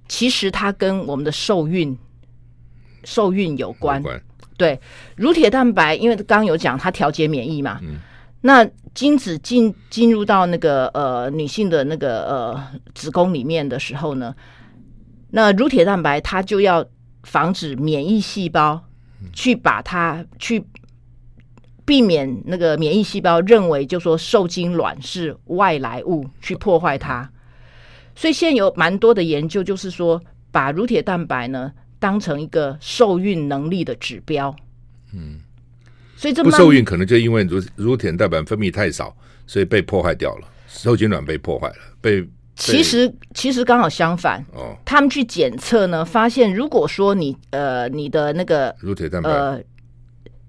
[0.07, 1.95] 其实它跟我们的受孕、
[3.03, 4.01] 受孕有关。
[4.01, 4.19] 关
[4.57, 4.79] 对，
[5.15, 7.79] 乳铁蛋白，因为刚刚有讲它调节免疫嘛。
[7.83, 7.99] 嗯。
[8.41, 14.35] 那精子进进入到那个呃女性的那个呃子宫里面的时候呢，
[15.29, 16.83] 那乳铁蛋白它就要
[17.21, 18.83] 防止免疫细胞
[19.31, 20.65] 去把它去。
[21.91, 27.29] 避免那个免疫细胞认为，就说受精卵是外来物去破坏它，
[28.15, 30.21] 所以现在有蛮多的研究，就是说
[30.53, 34.55] 把乳铁蛋白呢当成一个受孕能力的指标。
[35.13, 35.41] 嗯，
[36.15, 39.13] 所以这不受孕可能就因为乳乳铁蛋白分泌太少，
[39.45, 41.75] 所以被破坏掉了，受精卵被破坏了。
[41.99, 42.25] 被，
[42.55, 49.61] 其实其实刚好相反哦，他们去检测呢，发现如果说你呃你的那个乳铁蛋白呃。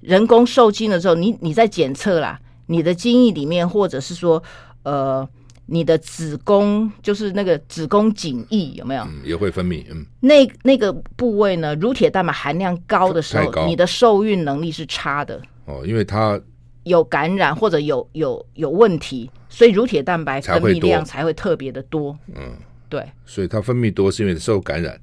[0.03, 4.43] 人工受精的时候，你你在检测啦，你的精液里面，或者是说，
[4.83, 5.27] 呃，
[5.67, 9.03] 你的子宫就是那个子宫颈液有没有？
[9.05, 9.85] 嗯，也会分泌。
[9.91, 15.41] 嗯，那那个部位呢，乳铁蛋白含量高的时候，你的受孕能力是差的。
[15.67, 16.39] 哦，因为它
[16.83, 22.19] 有感染或者有有有问题，所以乳铁蛋白分泌量才会特别的多。
[22.35, 22.57] 嗯，
[22.89, 23.07] 对。
[23.25, 25.01] 所以它分泌多是因为受感染。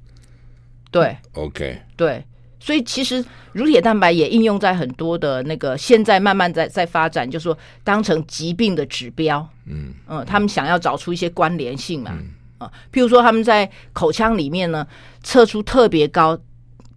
[0.90, 1.16] 对。
[1.32, 1.80] OK。
[1.96, 2.22] 对。
[2.60, 9.48] 所以其实乳铁蛋白也应用在很多的那个，现在慢慢在在发展，就是说当成疾病的指标。
[9.64, 12.16] 嗯嗯，他们想要找出一些关联性嘛。
[12.58, 14.86] 啊，譬如说他们在口腔里面呢，
[15.22, 16.38] 测出特别高、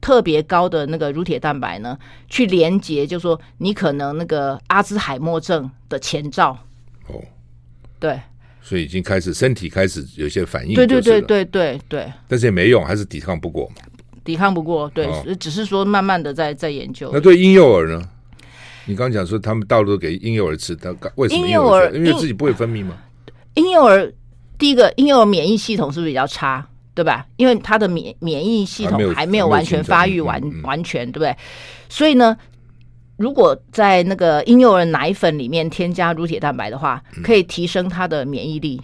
[0.01, 1.97] 特别高的那个乳铁蛋白呢，
[2.27, 6.57] 去连接，就是说你可能那个阿兹海默症的前兆。
[7.07, 7.23] 哦，
[7.99, 8.19] 对。
[8.61, 10.73] 所以已经开始身体开始有些反应。
[10.73, 12.11] 对对对对对对。
[12.27, 13.71] 但是也没用，还是抵抗不过。
[14.23, 17.09] 抵抗不过，对，哦、只是说慢慢的在在研究。
[17.13, 18.01] 那对婴幼儿呢？
[18.85, 21.89] 你刚刚讲说他们大陆都给婴幼儿吃，他为什么婴幼儿？
[21.95, 22.97] 因为自己不会分泌吗？
[23.53, 24.13] 婴幼儿
[24.57, 26.67] 第一个，婴幼儿免疫系统是不是比较差？
[26.95, 27.25] 对吧？
[27.37, 31.35] 因为他的免免疫系统还没有完全发育完完全，对不对？
[31.89, 32.37] 所以呢，
[33.17, 38.79] 如果在那个婴幼儿奶粉里面添加乳铁蛋白的话，可以提升他的免疫力，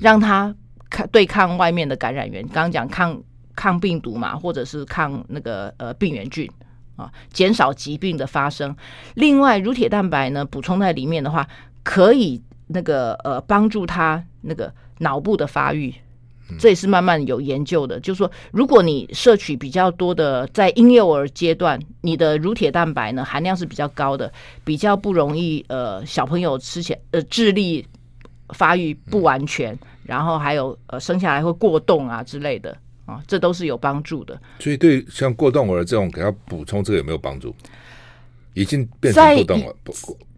[0.00, 0.54] 让他
[0.88, 2.42] 抗对抗外面的感染源。
[2.44, 3.20] 刚刚讲抗
[3.54, 6.50] 抗病毒嘛，或者是抗那个呃病原菌
[6.96, 8.74] 啊，减少疾病的发生。
[9.14, 11.46] 另外，乳铁蛋白呢补充在里面的话，
[11.82, 15.94] 可以那个呃帮助他那个脑部的发育。
[16.58, 24.30] 这也是慢慢有研究的，就是说，如果你摄取比较多的，在婴幼儿阶段，你的乳铁蛋白呢含量是比较高的，
[24.62, 27.86] 比较不容易呃小朋友吃起来呃智力
[28.50, 34.40] 发育不完全，然后还有呃生下来会过动啊之类的啊，这都是有帮助的。
[34.58, 37.54] 所以对像过动儿这种，给他补充这个有没有帮助？
[38.54, 39.74] 已经变成过动了。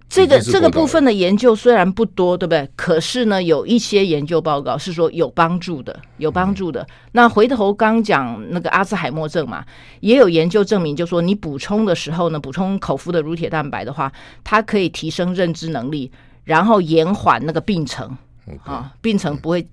[0.08, 2.68] 这个这个部分的研究虽然不多，对不对？
[2.76, 6.82] 可是呢，有一些研究报告是说有帮助的，有帮助的。
[6.82, 9.64] 嗯、那回头刚讲那个阿兹海默症嘛，
[9.98, 14.12] 也有研究证明，就说你补充的时候呢，补充口服的乳铁蛋白的话，
[14.44, 16.12] 它可以提升认知能力，
[16.44, 18.16] 然后延缓那个病程
[18.62, 19.66] 啊，病程不会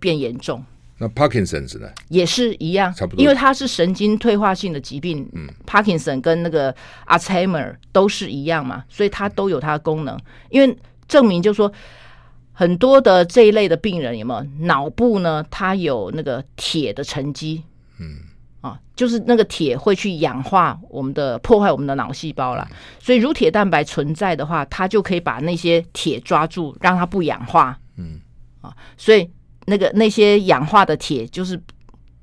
[0.00, 0.58] 变严重。
[0.60, 0.64] 嗯
[0.98, 1.88] 那 Parkinson's 呢？
[2.10, 5.28] 也是一样，差不多，因为它是神经退化性的疾病。
[5.32, 6.72] 嗯，Parkinson 跟那个
[7.08, 10.16] Alzheimer 都是一样嘛，所以它都有它的功能。
[10.50, 10.78] 因为
[11.08, 11.72] 证明就是说，
[12.52, 15.44] 很多的这一类的病人有没有脑部呢？
[15.50, 17.64] 它有那个铁的沉积。
[17.98, 18.18] 嗯，
[18.60, 22.64] 啊，就是那个铁会去氧化我们的，破坏我们的脑细胞啦。
[22.70, 27.76] 嗯，所以乳铁蛋白存在的话，它就可以把那些铁抓住，让它不氧化。
[27.96, 28.20] 嗯，
[28.60, 29.28] 啊，所以。
[29.66, 31.60] 那个那些氧化的铁就是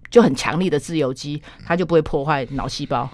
[0.09, 3.09] 就很强力的自由基，它就不会破坏脑细胞。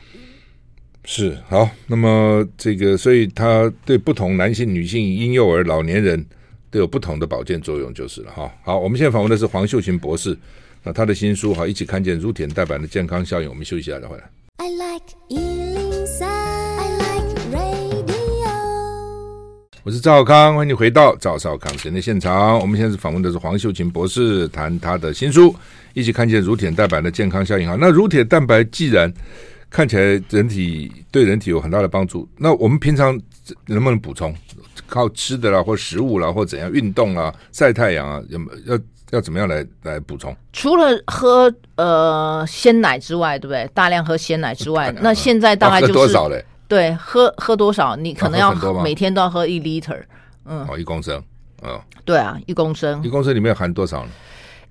[1.04, 6.26] 是好，那么这个，所以它对不同男性、女性、婴幼儿、老年人
[6.72, 8.52] 都有不同的保健作用，就是了哈。
[8.64, 10.36] 好，我们现在访问的是黄秀琴博士，
[10.84, 13.48] 那他的新书哈，一起看见乳铁蛋白的健康效应。
[13.48, 14.24] 我们休息一下再回来。
[14.58, 15.14] I like
[19.86, 22.58] 我是赵少康，欢迎你回到赵少康时间的现场。
[22.58, 25.52] 我们现在是访问的是黄秀琴博士，谈他的新书
[25.94, 27.68] 《一起看见乳铁蛋白的健康效应》。
[27.70, 29.14] 哈，那乳铁蛋白既然
[29.70, 33.16] 看起来人体对人体有很大的帮助，那我们平常
[33.68, 34.34] 能不能补充？
[34.88, 38.40] 靠吃的啦，或食物啦，或怎样运动啊、晒太阳啊，要
[38.74, 40.36] 要要怎么样来来补充？
[40.52, 43.70] 除了喝呃鲜奶之外，对不对？
[43.76, 46.44] 大量喝鲜奶之外， 那现在大概就是多少嘞？
[46.68, 47.96] 对，喝喝多少？
[47.96, 50.02] 你可能要每天都要喝一 liter，
[50.46, 51.22] 嗯，哦，一公升，
[51.64, 54.10] 嗯，对啊，一公升，一公升里面含多少呢？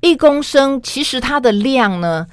[0.00, 2.26] 一公升其实它的量呢，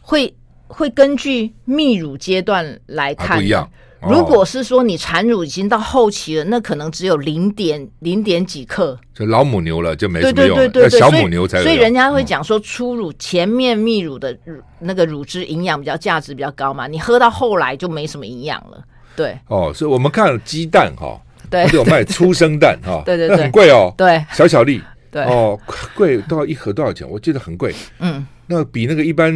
[0.00, 0.32] 会
[0.68, 3.68] 会根据泌乳阶段来看，啊，不一样。
[4.02, 10.56] 哦，如果是说你产乳已经到后期了，那可能只有零点零点几克，就老母牛了，就没什么用。
[10.56, 11.62] 对对对对，小母牛才。
[11.62, 18.84] 所以人家会讲说，初乳前面泌乳的乳那个乳汁营养比较价值比较高嘛，你喝到后来就没什么营养了。
[19.16, 19.38] 对。
[19.48, 25.22] 哦，所以我们看鸡蛋哈，对，有卖出生蛋哈，对 对对，很贵哦，对，小小粒，对。
[25.24, 25.58] 哦，
[25.94, 27.08] 贵到一盒多少钱？
[27.08, 29.32] 我记得很贵，嗯，那比那个一般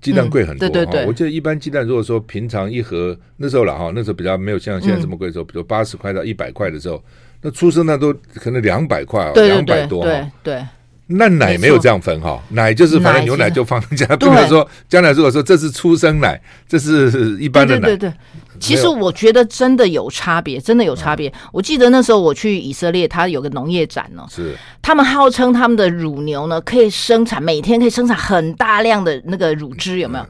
[0.00, 7.02] 鸡蛋贵很多，对对对，我记得一般鸡蛋如果说平常一盒那时候了哈，那时候比较没有像现在这么贵的时候，比如八十块到一百块的时候，
[7.40, 10.64] 那出生蛋都可能两百块，两百多，对对。
[11.06, 17.88] 那奶没有这样分哈，奶就是反正牛奶就放在家，不能说将来如果说这是初生奶，这是一般的奶。
[17.88, 18.14] 对对对，
[18.60, 21.32] 其实我觉得真的有差别，真的有差别。
[21.52, 24.56] 我记得那时候我去以色列，他有个农业展呢，是。
[24.82, 30.26] 他们号称他们的乳牛呢可以生产每天可以生产很大量的那个乳汁，有没有？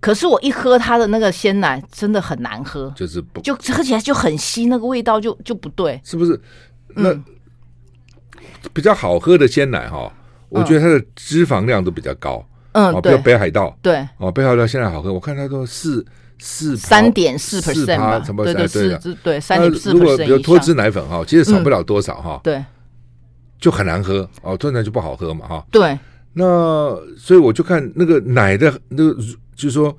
[0.00, 6.40] 可是我一喝它的那个鲜奶，真的很难喝，就是就喝起来就很稀，那个味道就就不对，是不是？
[6.94, 7.12] 那
[8.72, 10.12] 比较好喝的鲜奶哈。
[10.50, 16.02] 我觉得它的脂肪量都比较高，嗯，比如北海道，对，哦，北海道现在好喝，我看它都四
[16.38, 22.64] 四三点四 percent 嘛，对对对对，三点四 percent 如果比如脱脂奶粉哈，其实少不了多少哈，对，
[23.60, 25.98] 就很难喝哦，突然就不好喝嘛哈，对，
[26.34, 26.44] 那
[27.16, 29.20] 所以我就看那个奶的那个，
[29.56, 29.96] 就是说，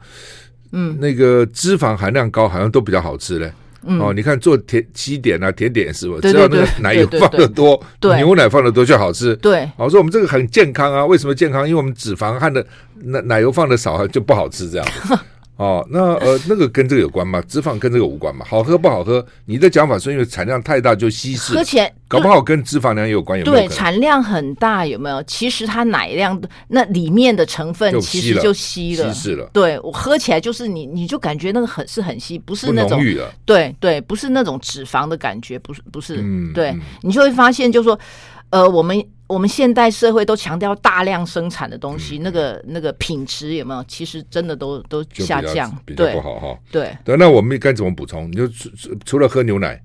[0.71, 3.51] 嗯，那个脂肪含量高，好像都比较好吃嘞。
[3.81, 6.19] 哦，你看做甜西点啊，甜点是不？
[6.19, 9.33] 只要那个奶油放的多，牛奶放的多就好吃。
[9.37, 11.67] 对，我说我们这个很健康啊，为什么健康？
[11.67, 12.63] 因为我们脂肪含的
[13.03, 14.87] 奶奶油放的少，就不好吃这样。
[15.59, 17.43] 哦，那呃，那个跟这个有关吗？
[17.45, 18.45] 脂肪跟这个无关嘛？
[18.47, 19.23] 好喝不好喝？
[19.43, 23.67] 你的讲法是因为产量太大就稀释，喝起来搞不好跟脂肪量也有关，有没有？
[23.67, 25.21] 对，产量很大有没有？
[25.23, 29.49] 其实它奶量那里面的成分其实就稀了，稀释了。
[29.51, 32.97] 对，我喝起来就是你，你就感觉那个很是很稀，不是那种
[33.45, 36.21] 对对，不是那种脂肪的感觉，不是不是。
[36.21, 37.99] 嗯，对，你就会发现就是说，
[38.51, 38.97] 呃，我们
[39.29, 43.83] 我们现代社会都强调大量生产的东西，嗯、那个那个品质有没有？
[43.87, 46.59] 其实真的都都下降，比较不好哈。
[46.71, 48.27] 对对，那我们该怎么补充？
[48.31, 48.69] 你就除
[49.05, 49.79] 除了喝牛奶，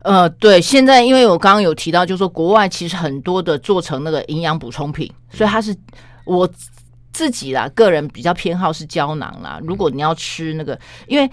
[0.00, 5.76] 呃，对，现在因为我刚刚有提到，就是说国外其实很多的做成那个营养补充品，所以它是
[6.24, 6.48] 我
[7.12, 9.60] 自己啦，个人比较偏好是胶囊啦。
[9.62, 11.30] 如果你要吃那个，因为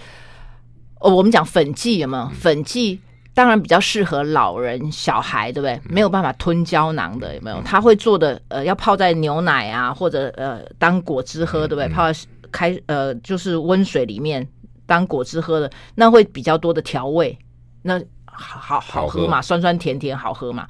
[1.00, 3.00] 哦，我们讲粉剂有没有粉剂？
[3.36, 5.80] 当然比较适合老人、小孩，对不对？
[5.84, 7.62] 没有办法吞胶囊的，有没有？
[7.64, 11.88] 他会做的，呃，要泡在牛奶啊，或者呃当果汁喝，对不对？
[11.90, 12.18] 泡在
[12.50, 14.48] 开呃就是温水里面
[14.86, 17.38] 当果汁喝的，那会比较多的调味，
[17.82, 20.66] 那好好好喝嘛，酸酸甜甜好喝嘛。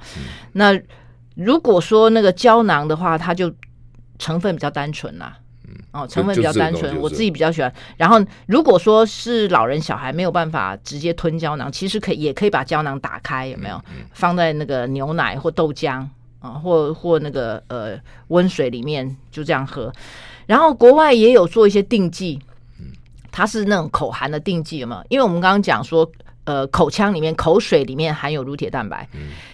[0.52, 0.76] 那
[1.36, 3.54] 如果说那个胶囊的话，它就
[4.18, 5.38] 成分比较单纯啦。
[5.96, 7.72] 哦，成分比较单纯，我自己比较喜欢。
[7.96, 13.80] 然后，如果说是老人小孩没有办法直接吞胶囊，其实可以也可以把胶囊打开，有没有？
[14.12, 16.06] 放在那个牛奶或豆浆
[16.40, 19.90] 啊，或或那个呃温水里面就这样喝。
[20.46, 22.38] 然后国外也有做一些定剂，
[23.32, 25.02] 它是那种口含的定剂，有没有？
[25.08, 26.08] 因为我们刚刚讲说，
[26.44, 29.08] 呃，口腔里面口水里面含有乳铁蛋白，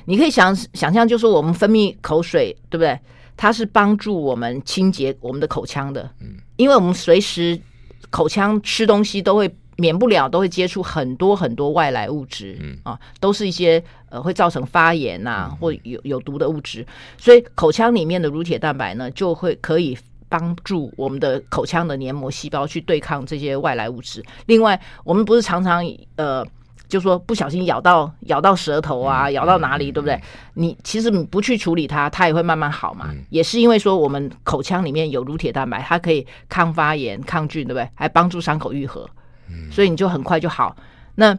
[0.05, 2.99] 你可以想想象，就是我们分泌口水，对不对？
[3.43, 7.61] 它是帮助我们清洁我们的口腔的，嗯，因为我们随时
[8.09, 16.87] 口腔吃东西都会免不了都会接触很多很多外来物质，嗯啊，都是一些呃会造成发炎呐、啊、或有有毒的物质，
[17.19, 24.25] 所以口腔里面的乳铁蛋白呢就会可以帮助我们的口腔的黏膜细胞去对抗这些外来物质。
[24.47, 26.47] 另外，我们不是常常呃。
[26.93, 30.21] 就说不小心咬到咬到舌头啊，咬到哪里，对不对？
[30.53, 33.09] 你其实你不去处理它，它也会慢慢好嘛。
[33.31, 37.89] 也是因为说我们口腔里面有乳铁蛋白，它可以抗发炎、抗菌，对不对？
[37.95, 39.09] 还帮助伤口愈合，
[39.71, 40.77] 所以你就很快就好。
[41.15, 41.35] 那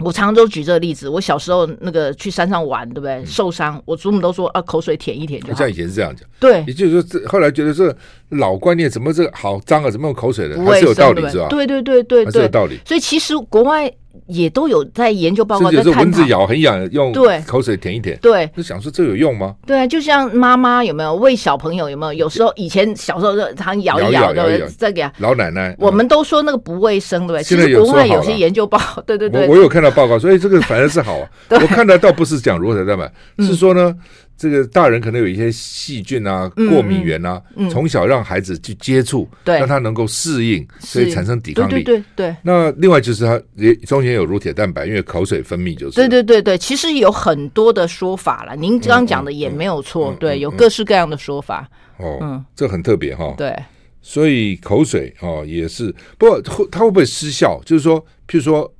[0.00, 3.24] 我常常都举这个例子，我小时候那个去山上玩，对不对？
[3.24, 5.58] 受伤，我祖母都说啊，口水舔一舔就好。
[5.58, 7.96] 像以前是这样讲，对，也就是说这后来觉得这
[8.28, 9.90] 老观念，怎么这个好脏啊？
[9.90, 10.62] 怎么用口水的？
[10.62, 11.46] 还是有道理是吧？
[11.48, 12.78] 对对对对对，有道理。
[12.84, 13.90] 所以其实国外。
[14.26, 17.12] 也都有在研究报告在探讨，蚊子咬很痒，用
[17.46, 19.54] 口水舔一舔，对，就想说这有用吗？
[19.66, 22.12] 对啊，就像妈妈有没有喂小朋友有没有？
[22.12, 27.42] 有时候以前小时候就常咬一咬的，再给老奶奶，我们都说那个不卫生，对不对？
[27.42, 31.28] 其实国外有些研究报告，对对对，我有看到报告，所以这个反而是好啊。
[31.50, 33.94] 我看到倒不是讲乳铁蛋白，是说呢。
[34.36, 37.40] 这个大人可能有一些细菌啊、过敏源啊，
[37.70, 41.84] 从小让孩子去接触，让他能够适应，所以产生抵抗力。
[41.84, 42.34] 对对。
[42.42, 45.94] 那另外就是他也中间有乳铁蛋白，因为口水分泌就是。
[45.94, 48.56] 对对对对，其实有很多的说法了。
[48.56, 51.68] 您刚刚讲的也没有错，对，有各式各样的说法。
[51.98, 53.34] 哦，嗯，这很特别哈。
[53.36, 53.56] 对。
[54.00, 57.60] 所以口水哦也是，不过会它会不会失效？
[57.64, 58.74] 就是说，譬如说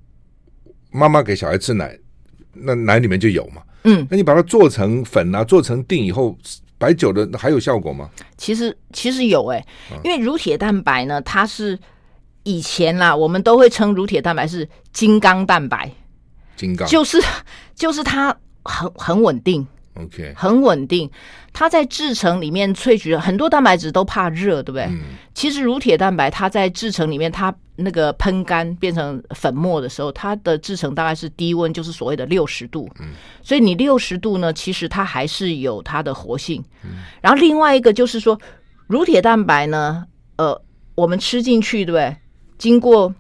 [0.91, 1.97] 妈妈给小孩吃奶，
[2.53, 3.63] 那奶里面就有嘛。
[3.85, 6.37] 嗯，那你把它做成粉啊，做成定以后，
[6.79, 8.11] 白酒的还有效果吗？
[8.37, 9.57] 其实其实有哎、
[9.91, 11.79] 欸，因为乳铁蛋白呢，它是
[12.45, 15.91] 以前啦，我们都会称乳铁蛋白是金刚蛋白，
[16.57, 17.21] 金刚就是
[17.75, 19.67] 就是它很很稳定。
[19.95, 21.11] OK，很稳定。
[21.53, 24.85] 它在制成里面萃取了很多蛋白质，都怕热，对不对？
[24.85, 25.01] 嗯、
[25.35, 32.89] 其实乳铁蛋白它在制成里面，它那个喷干变成粉末的时候，它的制成大概是低温，就是所谓的六十度。
[33.01, 33.09] 嗯、
[33.43, 36.65] 所以你六十度呢，其实它还是有它的活性。
[36.83, 38.39] 嗯、然后另外一个就是说，
[38.87, 40.05] 乳铁蛋白呢，
[40.37, 40.59] 呃，
[40.95, 42.17] 我们吃进去，对不对？
[42.57, 43.15] 经过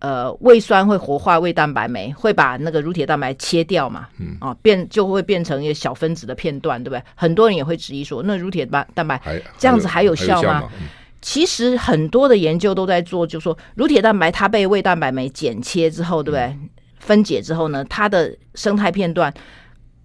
[0.00, 4.08] 呃，胃酸会活化胃蛋白酶，会把那个乳铁蛋白切掉嘛？
[4.20, 7.02] 嗯，啊，变就会变成一个小分子的片段，对不对？
[7.16, 9.20] 很多人也会质疑说，那乳铁蛋蛋白
[9.58, 10.70] 这样子还有效吗？
[10.80, 10.86] 嗯、
[11.20, 16.42] 其实很多的研究都在做，就是说乳铁蛋白它被胃蛋白酶剪切之后，对不对？
[16.44, 16.68] 嗯、
[17.00, 19.34] 分解之后呢，它的生态片段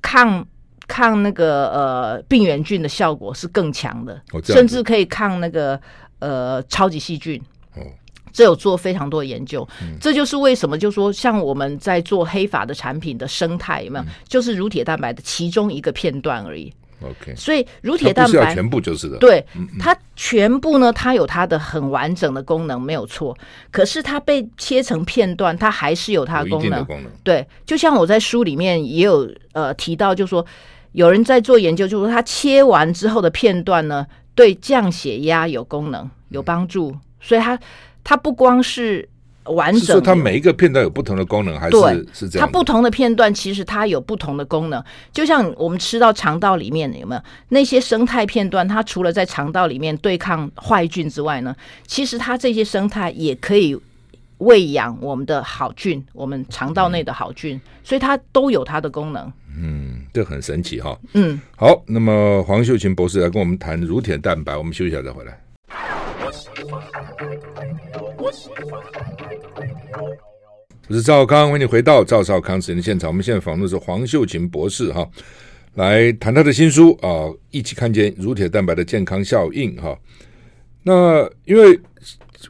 [0.01, 0.43] 抗
[0.87, 5.79] 抗那个呃病原菌的效果是更强的，哦、甚至可以抗那个
[6.17, 7.39] 呃超级细菌。
[8.33, 8.35] 哦。
[8.35, 16.73] 这有做非常多的研究，嗯、这就是为什么，就说像我们在做黑发的产品的生态有没有，嗯、就是乳铁蛋白的其中一个片段而已。
[17.01, 19.45] OK，所以乳铁蛋白全部就是的，对，
[19.77, 23.37] 它全部呢，它有它的很完整的功能，没有错。
[23.71, 26.85] 可是它被切成片段，它还是有它的功能。
[26.85, 30.45] 功能对，就像我在书里面也有呃提到，就说
[30.93, 37.59] 有人在做研究，就说它切完之后的片段呢，对降血压有功能，有帮助，嗯、所以它。
[38.03, 39.07] 它不光是
[39.45, 42.47] 完整，是说它每一个片段有不同的功能，还是是这样？
[42.47, 48.67] 它不同的片段其实它有不同的功能，就像我们吃到肠道里面有没有那些生态片段？
[48.67, 53.77] 它除了在肠道里面对抗坏菌之外呢，其实它这些生态也可以
[54.39, 59.31] 喂养我们的好菌，我们肠道内的好菌，嗯、所以它都有它的功能。
[59.55, 60.97] 嗯，这很神奇哈。
[61.13, 65.39] 嗯，好，那么黄秀琴博士来跟我们谈乳铁蛋白，我们休息一下再回来。
[68.23, 68.31] 我
[70.93, 73.09] 是赵少康，欢迎你回到赵少康时间的现场。
[73.09, 75.05] 我们现在访问的是黄秀琴博士哈，
[75.73, 79.99] 来谈他的新书啊，一起看见乳铁蛋白的健康效应哈。
[80.83, 81.77] 那因为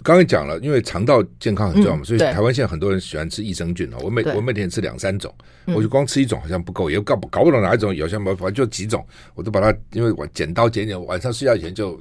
[0.03, 3.97] 刚才讲了，因为肠道健康很重要嘛，嗯、所以台湾现在很多人喜欢吃益生菌啊。
[4.03, 5.33] 我每我每天吃两三种，
[5.73, 9.03] 我就光吃一种好像不够，也搞不搞不懂哪一种，好像反正就几种，
[9.33, 11.99] 我都把它因为我剪刀剪剪，晚上睡觉前就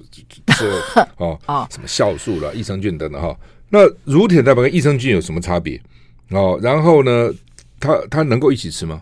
[0.49, 0.71] 吃
[1.17, 3.35] 哦啊，什么酵素了、益生菌等等哈。
[3.75, 5.81] 那乳铁蛋白跟益生菌有什么差别？
[6.29, 7.33] 哦，然后呢，
[7.81, 9.01] 它它能够一起吃吗？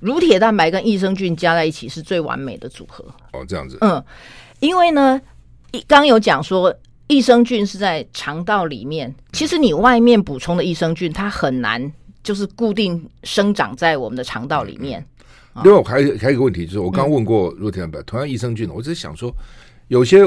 [0.00, 3.04] 乳铁蛋白跟益生菌加在一起是最完美的组合。
[3.32, 3.78] 哦，这样子。
[3.80, 4.02] 嗯，
[4.58, 5.20] 因为呢，
[5.86, 6.74] 刚有讲说
[7.06, 11.92] 益生菌是在肠道里面，其实你外面补充的益生菌，它很难
[12.24, 15.06] 就是固定生长在我们的肠道里面。
[15.62, 19.32] 另外，还有还有一个问题，就是我刚问过乳铁蛋白，嗯、同样益生菌，我只是想说，
[19.86, 20.18] 有些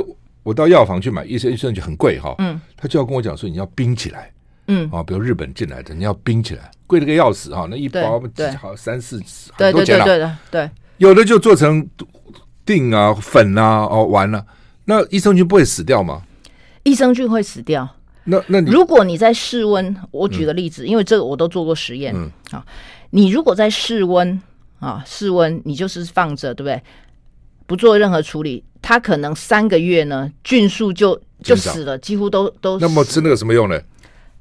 [0.44, 4.32] 我到药房去买益生益生菌很贵哈，嗯，他就要跟我讲说你要冰起来。
[4.68, 7.68] 嗯啊，比如日本进来的，你要冰起来，贵的个要死哈。
[7.70, 8.22] 那一包
[8.58, 10.06] 好三四十，很多钱了。
[10.06, 11.86] 对对对，有的就做成
[12.64, 14.46] 定啊、粉啊、哦丸了。
[14.86, 16.22] 那益生菌不会死掉吗？
[16.84, 17.90] 益生菌会死掉。
[18.24, 22.14] 那那如果你在室温，我举个例子，因为这个我都做过实验。
[22.16, 22.64] 嗯啊，
[23.10, 24.42] 你如果在室温
[24.80, 26.82] 啊，室温你就是放着，对不对？
[27.66, 32.80] 不做任何处理，它可能三个月呢，菌素就就死了，几乎都都。
[32.80, 33.80] 那么吃那个什么用呢？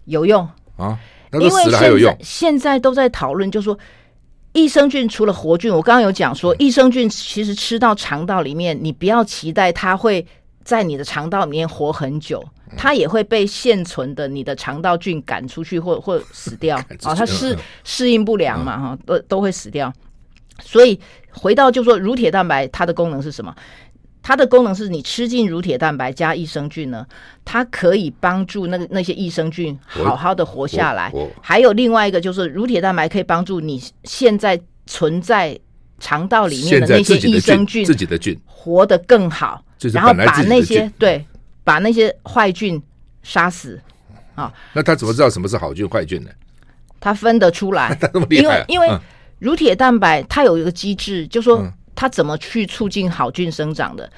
[0.07, 0.99] 有用啊，
[1.31, 2.17] 那个死了还有用。
[2.23, 3.79] 现在都在讨论，就是说
[4.53, 10.27] 益生菌除了活菌，我刚刚有讲说，益生菌其实吃到肠道里面，你不要期待它会
[10.65, 12.45] 在你的肠道里面活很久，
[12.77, 19.93] 它也会被现存的你的肠道菌赶出去或或死掉 啊，它适适应不良嘛哈，都都会死掉。
[20.63, 20.99] 所以
[21.31, 23.55] 回到就是说乳铁蛋白它的功能是什么？
[24.23, 27.07] 它的功能是你吃进乳铁蛋白加益生菌呢，
[27.45, 31.11] 它可以帮助那个那些益生菌好好的活下来。
[31.41, 35.59] 还有另外一个就是乳铁蛋白可以帮助你现在存在
[35.99, 41.25] 肠道里面的那些益生菌自己的菌活得更好，然后把那些对
[41.65, 42.81] 把那些坏菌
[43.23, 43.81] 杀死
[44.35, 44.53] 啊。
[44.75, 46.31] 那他怎么知道什么是好菌坏菌呢？
[47.01, 47.99] 他分得出来，
[48.29, 48.87] 因为因为
[49.39, 51.67] 乳铁蛋白它有一个机制，就说。
[52.01, 54.11] 它怎么去促进好菌生长的？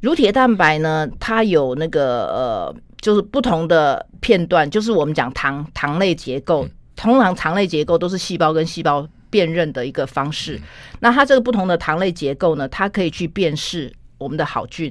[0.00, 1.06] 乳铁蛋白呢？
[1.20, 6.66] 它有那个呃，就是不同的片段，就是我们讲糖糖类结构。
[6.96, 10.58] 通常糖类结构都是细胞跟细胞辨认的一个方式。
[11.00, 14.90] 那它这个不同的糖类结构呢，它可以去辨识我们的好菌。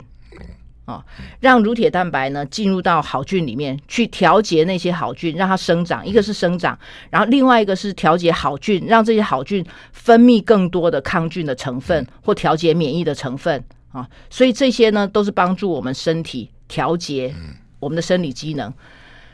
[0.85, 1.03] 啊、哦，
[1.39, 6.05] 让乳铁蛋白呢进入到好菌里面去调节那些好菌，让它生长。
[6.05, 6.77] 一个是生长，
[7.09, 13.57] 然后另外一个是调节好菌，让这些好菌分泌更多的抗菌的成分或调节免疫的成分
[13.93, 14.07] 啊、哦。
[14.29, 17.33] 所以这些呢都是帮助我们身体调节
[17.79, 18.73] 我们的生理机能。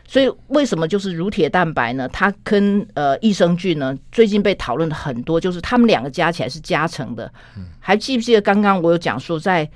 [0.06, 2.08] 所以为什么就是乳铁蛋白呢？
[2.10, 7.32] 它跟呃益生菌呢最近被讨论的很多，就是它们两个加起来是加成的。
[7.80, 9.68] 还记不记得刚刚我有讲说在。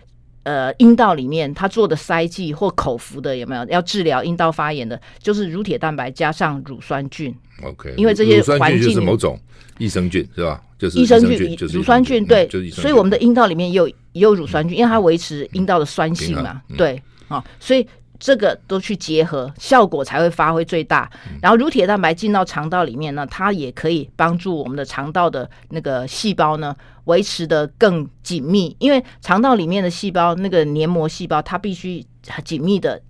[0.44, 5.00] 呃，阴道里面他做的塞剂或口服的有没有要治疗阴道发炎的？
[5.20, 7.34] 就是乳铁蛋白加上乳酸菌。
[7.64, 9.39] OK，因为这些环境就是某种
[9.78, 10.62] 益生菌是吧？
[10.78, 16.62] 就是益生菌，乳酸菌对，所以我们的阴道里面也有也有乳酸菌，因为它维持阴道的酸性嘛。
[16.78, 17.88] 对啊，所以。
[18.20, 21.12] 这个都去结合，效果才会发挥最大。
[21.41, 26.74] 然后乳铁蛋白进到肠道里面呢，它也可以帮助我们的肠道的那个细胞呢
[27.06, 32.06] 维持的更紧密，因为肠道里面的细胞那个黏膜细胞，它必须
[32.43, 33.01] 紧密的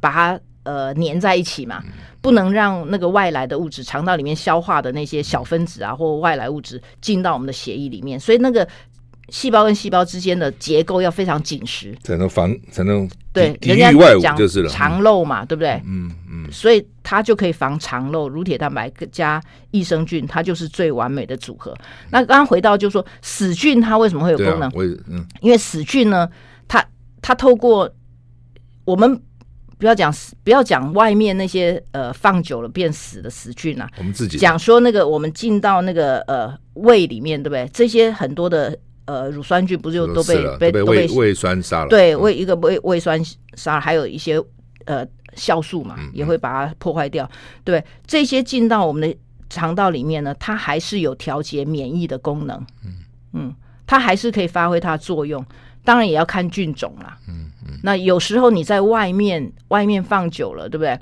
[0.00, 1.82] 把它呃粘在一起嘛，
[2.20, 8.66] 不能让那个外来的物质，肠道里面消化的那些小分子啊或外来物质进到我们的血液里面，所以那个。
[9.28, 14.68] 细胞跟细胞之间的结构要非常紧实，才能防，才能对抵御外物就是了。
[14.68, 15.80] 肠漏嘛，对不对？
[15.86, 18.28] 嗯嗯，所以它就可以防肠漏。
[18.28, 21.74] 乳铁蛋白加益生菌，它就是最完美的组合。
[22.10, 24.70] 那刚刚回到就是说死菌它为什么会有功能？
[25.08, 26.28] 嗯，因为死菌呢，
[26.68, 26.84] 它
[27.22, 27.90] 它透过
[28.84, 29.18] 我们
[29.78, 37.66] 不要讲死，不要讲外面那些呃放久了变死的死菌啊，我们自己讲说那个我们进到那个呃胃里面，对不对？
[37.72, 38.78] 这些很多的。
[39.04, 41.88] 呃，乳酸菌不是就都被被都被胃胃酸杀了？
[41.88, 43.20] 对，胃一个胃胃酸
[43.54, 44.40] 杀了，还有一些
[44.84, 47.28] 呃酵素嘛，也会把它破坏掉。
[47.64, 49.16] 对，这些进到我们的
[49.50, 52.56] 肠道里面呢，它还是有调节免疫的功能。
[52.84, 52.92] 嗯
[53.32, 53.54] 嗯，
[53.86, 55.44] 它还是可以发挥它的作用。
[55.84, 57.18] 当然也要看菌种啦。
[57.28, 60.96] 嗯嗯，那有时候你在外面外面放久了，对不对？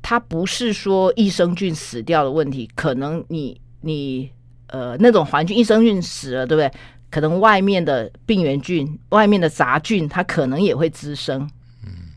[0.00, 4.30] 它不是说益生菌死掉的问题，可能你你。
[4.72, 6.70] 呃那种环境，益生菌死了，对不对？
[7.10, 11.48] 可能外面的病原菌、外面的杂菌，它可能也会滋生。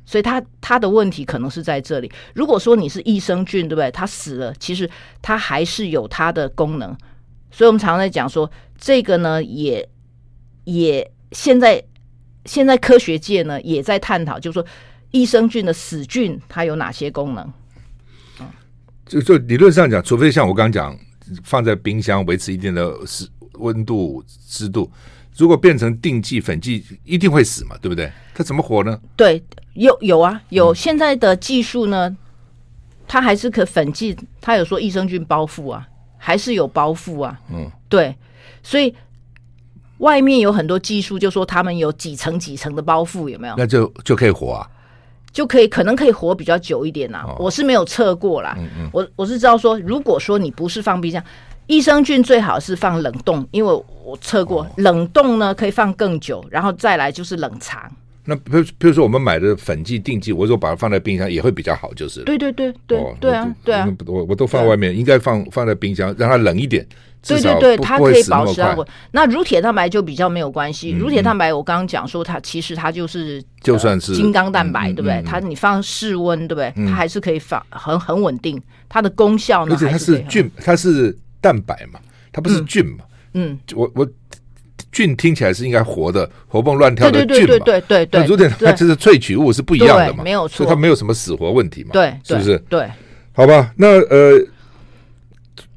[0.06, 2.12] 所以它它的问题可能是在这里。
[2.36, 3.90] 如果说你是益生菌，对不对？
[3.90, 4.88] 它死了，其实
[5.22, 6.96] 它还是有它的功能。
[7.50, 9.88] 所以我们常常在讲说，这个呢，也
[10.66, 11.82] 也现在
[12.46, 14.66] 现在科学界呢也在探讨，就是说
[15.12, 17.52] 益生菌的死菌它有哪些功能？
[19.06, 20.98] 就就理论上讲，除非像我刚讲，
[21.44, 23.28] 放在冰箱维持一定的湿
[23.60, 24.90] 温度湿度，
[25.38, 28.12] 如果变成定剂粉剂，一定会死嘛，对不对？
[28.34, 29.00] 它怎么活呢？
[29.16, 29.44] 对，
[29.74, 32.16] 有有啊，有现在的技术呢，
[33.08, 35.88] 它还是可粉剂，它有说益生菌包覆啊。
[36.26, 38.16] 还是有包覆啊，嗯，对，
[38.64, 38.96] 所以
[39.98, 43.56] 外面有很多技术，就说他们有几层几层的包覆，有没有？
[43.58, 44.66] 那就就可以活啊，
[45.34, 47.26] 就可以可能可以活比较久一点呐、啊。
[47.28, 51.22] 哦、我是没有测过啦，嗯嗯，我我是知道说，如果说你不是放冰箱，
[51.68, 53.72] 益生菌最好是放冷冻，因为
[54.04, 57.82] 我测过，哦、冷冻呢可以放更久，然后再来就是冷藏。
[58.26, 66.88] 那比如比如说我们买的粉剂、定剂，我说把它放在冰箱也会比较好，就是对对对对、哦、对啊对啊，我我都放外面，对应该放放在冰箱让它冷一点，
[67.28, 68.78] 对对对，它可以保持啊。
[69.12, 75.22] 那乳铁蛋白就比较没有关系，乳铁蛋白我刚刚讲说它其实它就是就算是金刚蛋白，对不对？
[75.26, 76.74] 它你放室温，对不对？
[76.88, 79.76] 它还是可以放很很稳定，它的功效呢？
[79.76, 81.14] 而且它是菌，它是
[81.44, 82.00] 蛋白嘛，
[82.32, 83.04] 它不是菌嘛？
[83.36, 84.08] 嗯，我我。
[84.92, 87.48] 菌听起来是应该活的、活蹦乱跳的菌嘛？
[87.48, 88.26] 对对对对对。
[88.28, 90.24] 乳铁它就是萃取物是不一样的嘛？
[90.24, 91.90] 没有错，所以它没有什么死活问题嘛？
[91.94, 92.60] 对，是不是？
[92.70, 92.88] 对，
[93.32, 93.74] 好吧。
[93.76, 94.40] 那呃，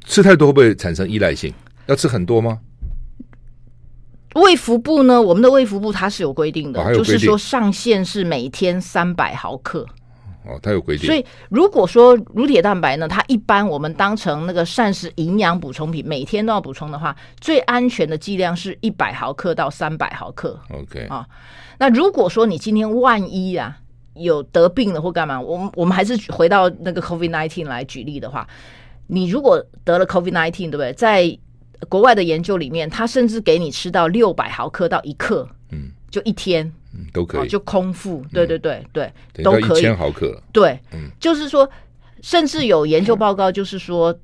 [0.05, 1.51] 吃太多会不会产生依赖性？
[1.87, 2.59] 要吃很多吗？
[4.35, 5.23] 卫福部呢？
[5.23, 9.87] 我们的卫福部它是有规定的，哦、定就是说上限是每天三百毫克。
[10.47, 11.07] 哦，它有规定。
[11.07, 20.59] 所以如果说乳铁蛋白呢，它一般我们当成那个膳食营养补充品，每天都要补充的话，最安全的剂量是一百毫克到三百毫克。
[20.71, 21.27] OK 啊，
[21.79, 23.77] 那如果说你今天万一啊
[24.15, 28.47] 有得病了或干嘛，我们我们还是回到那个 COVID nineteen 来举例的话，
[29.09, 30.93] 你如果得了 COVID nineteen，对不对？
[30.93, 31.39] 在
[31.89, 36.73] 国外的研究里面，他甚至给你吃到六百毫克到一克，嗯，就一天。
[37.13, 39.79] 都可以，就空腹，对对对对，都可以。
[39.79, 40.79] 一千毫克，对，
[41.19, 41.69] 就是说，
[42.23, 44.17] 甚至有研究报告，就是说，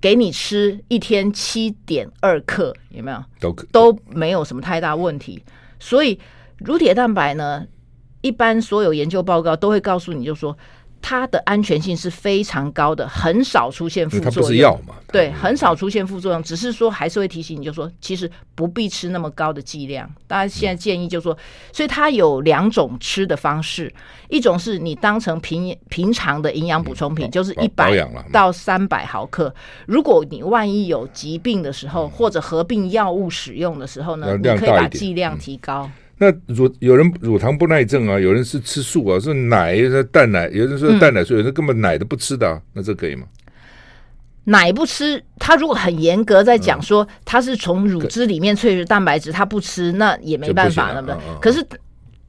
[0.00, 3.24] 给你吃一天七点二克，有没有？
[3.40, 5.42] 都可都没有什么太大问题。
[5.78, 6.18] 所以，
[6.58, 7.66] 乳铁蛋白呢，
[8.20, 10.56] 一般所有研究报告都会告诉你，就说。
[11.02, 14.32] 它的安全性是非常高的，很少出现副作用。
[14.32, 14.94] 它不是药嘛？
[15.12, 20.08] 对，很少出现副作用，只是说还是会提醒你，就说其实不必吃那么高的剂量。
[20.26, 21.36] 大家现在建议就是说，
[21.72, 23.92] 所以它有两种吃的方式，
[24.28, 27.92] 一种是你当成平平常的营养补充品，就是一百
[28.32, 29.52] 到三百毫克。
[29.86, 35.90] 如果你万一有疾病的时候，或者合并药物使用的时候呢，你可以把剂量提高。
[36.22, 43.26] 那乳有人乳糖不耐症啊，有人是吃素啊，是奶是蛋奶，有人说蛋奶素，有人根本奶都不吃的，啊，那这可以吗？
[44.44, 51.40] 奶不吃，他如果很严格在讲说他是从乳汁里面萃取蛋白质，他不吃，那也没办法了，对不对？
[51.40, 51.66] 可是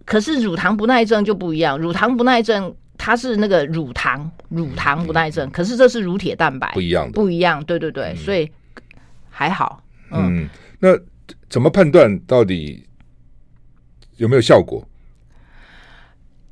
[0.06, 8.50] 可是乳糖不耐症就不一样，乳糖不耐症它是那个乳糖乳糖不耐症，可是这是乳铁蛋白不一样，不一样，对对对，所以
[9.30, 9.84] 还好。
[10.12, 10.48] 嗯，
[10.80, 10.98] 那
[11.50, 12.82] 怎么判断到底？
[14.22, 14.88] 有没有效果？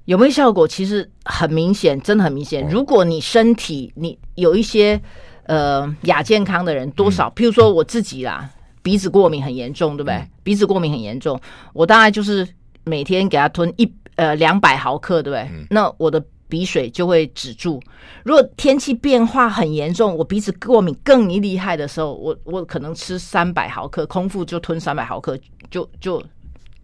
[0.06, 0.68] 有没有效果？
[0.68, 2.68] 其实很明显，真的很明显。
[2.68, 5.00] 如果你身体你有一些
[5.44, 8.50] 呃亚健康的人，多少，譬如说我自己啦，
[8.82, 10.28] 鼻子过敏很严重，对不对？
[10.42, 11.40] 鼻子过敏很严重，
[11.74, 12.48] 我大概就是
[12.86, 15.48] 每天给他吞一呃两百毫克，对不对？
[15.70, 17.80] 那我的鼻水就会止住。
[18.24, 25.38] 如果天气变化很严重，我鼻子过敏更厉害的时候，我我可能吃三百毫克，空腹就吞三百毫克，
[25.70, 26.20] 就就。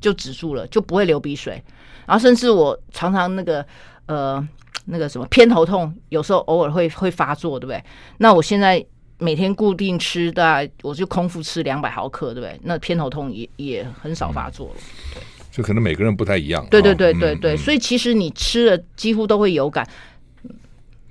[0.05, 1.59] 就止住了，就不会流鼻水。
[2.05, 3.65] 然后甚至我常常那个
[4.05, 4.47] 呃
[4.85, 7.83] 那个什么偏头痛，有时候偶尔会会发作，对不对？
[8.19, 8.85] 那我现在
[9.17, 12.59] 每天固定吃大概我就空腹吃两百毫克，对不对？
[12.63, 14.81] 那偏头痛也也很少发作了。
[15.15, 16.63] 对，就可能每个人不太一样。
[16.69, 19.89] 对对对对对，所以其实你吃了几乎都会有感。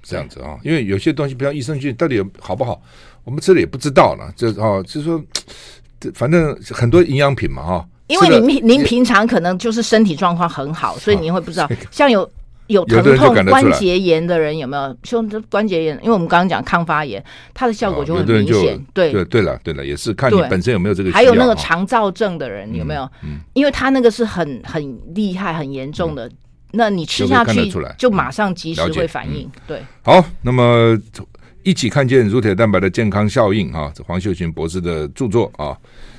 [0.05, 2.81] 这样子啊，因为有些东西，比如益生菌到底好不好，
[3.25, 4.33] 我们吃了也不知道了。
[4.37, 5.21] 就哦，就是说，
[6.15, 7.89] 反正很多营养品嘛，哈。
[8.07, 11.69] 因为您您平常可能就是身体状况很好，所以您会不知道。
[11.91, 12.29] 像有
[12.67, 14.97] 有疼痛关节炎的人有没有？
[15.05, 18.83] 胸关节炎，因为我们刚刚讲抗发炎，它的效果就会很明显。
[18.93, 21.13] 对对对了对了，也是看你本身有没有这个。
[21.13, 23.09] 还有那个肠燥症的人有没有？
[23.53, 26.31] 因为他那个是很很厉害、很严重的，
[26.73, 29.51] 那你吃下去就马上及时会反应。
[29.67, 29.81] 对。
[30.03, 30.99] 好，那么
[31.63, 35.77] 一起看见乳铁蛋白的健康效应啊，这黄秀群博士的著作啊，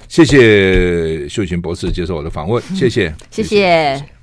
[0.08, 3.44] 谢谢秀琴博士接受我的访问，谢谢，谢谢。
[3.44, 4.15] 谢谢。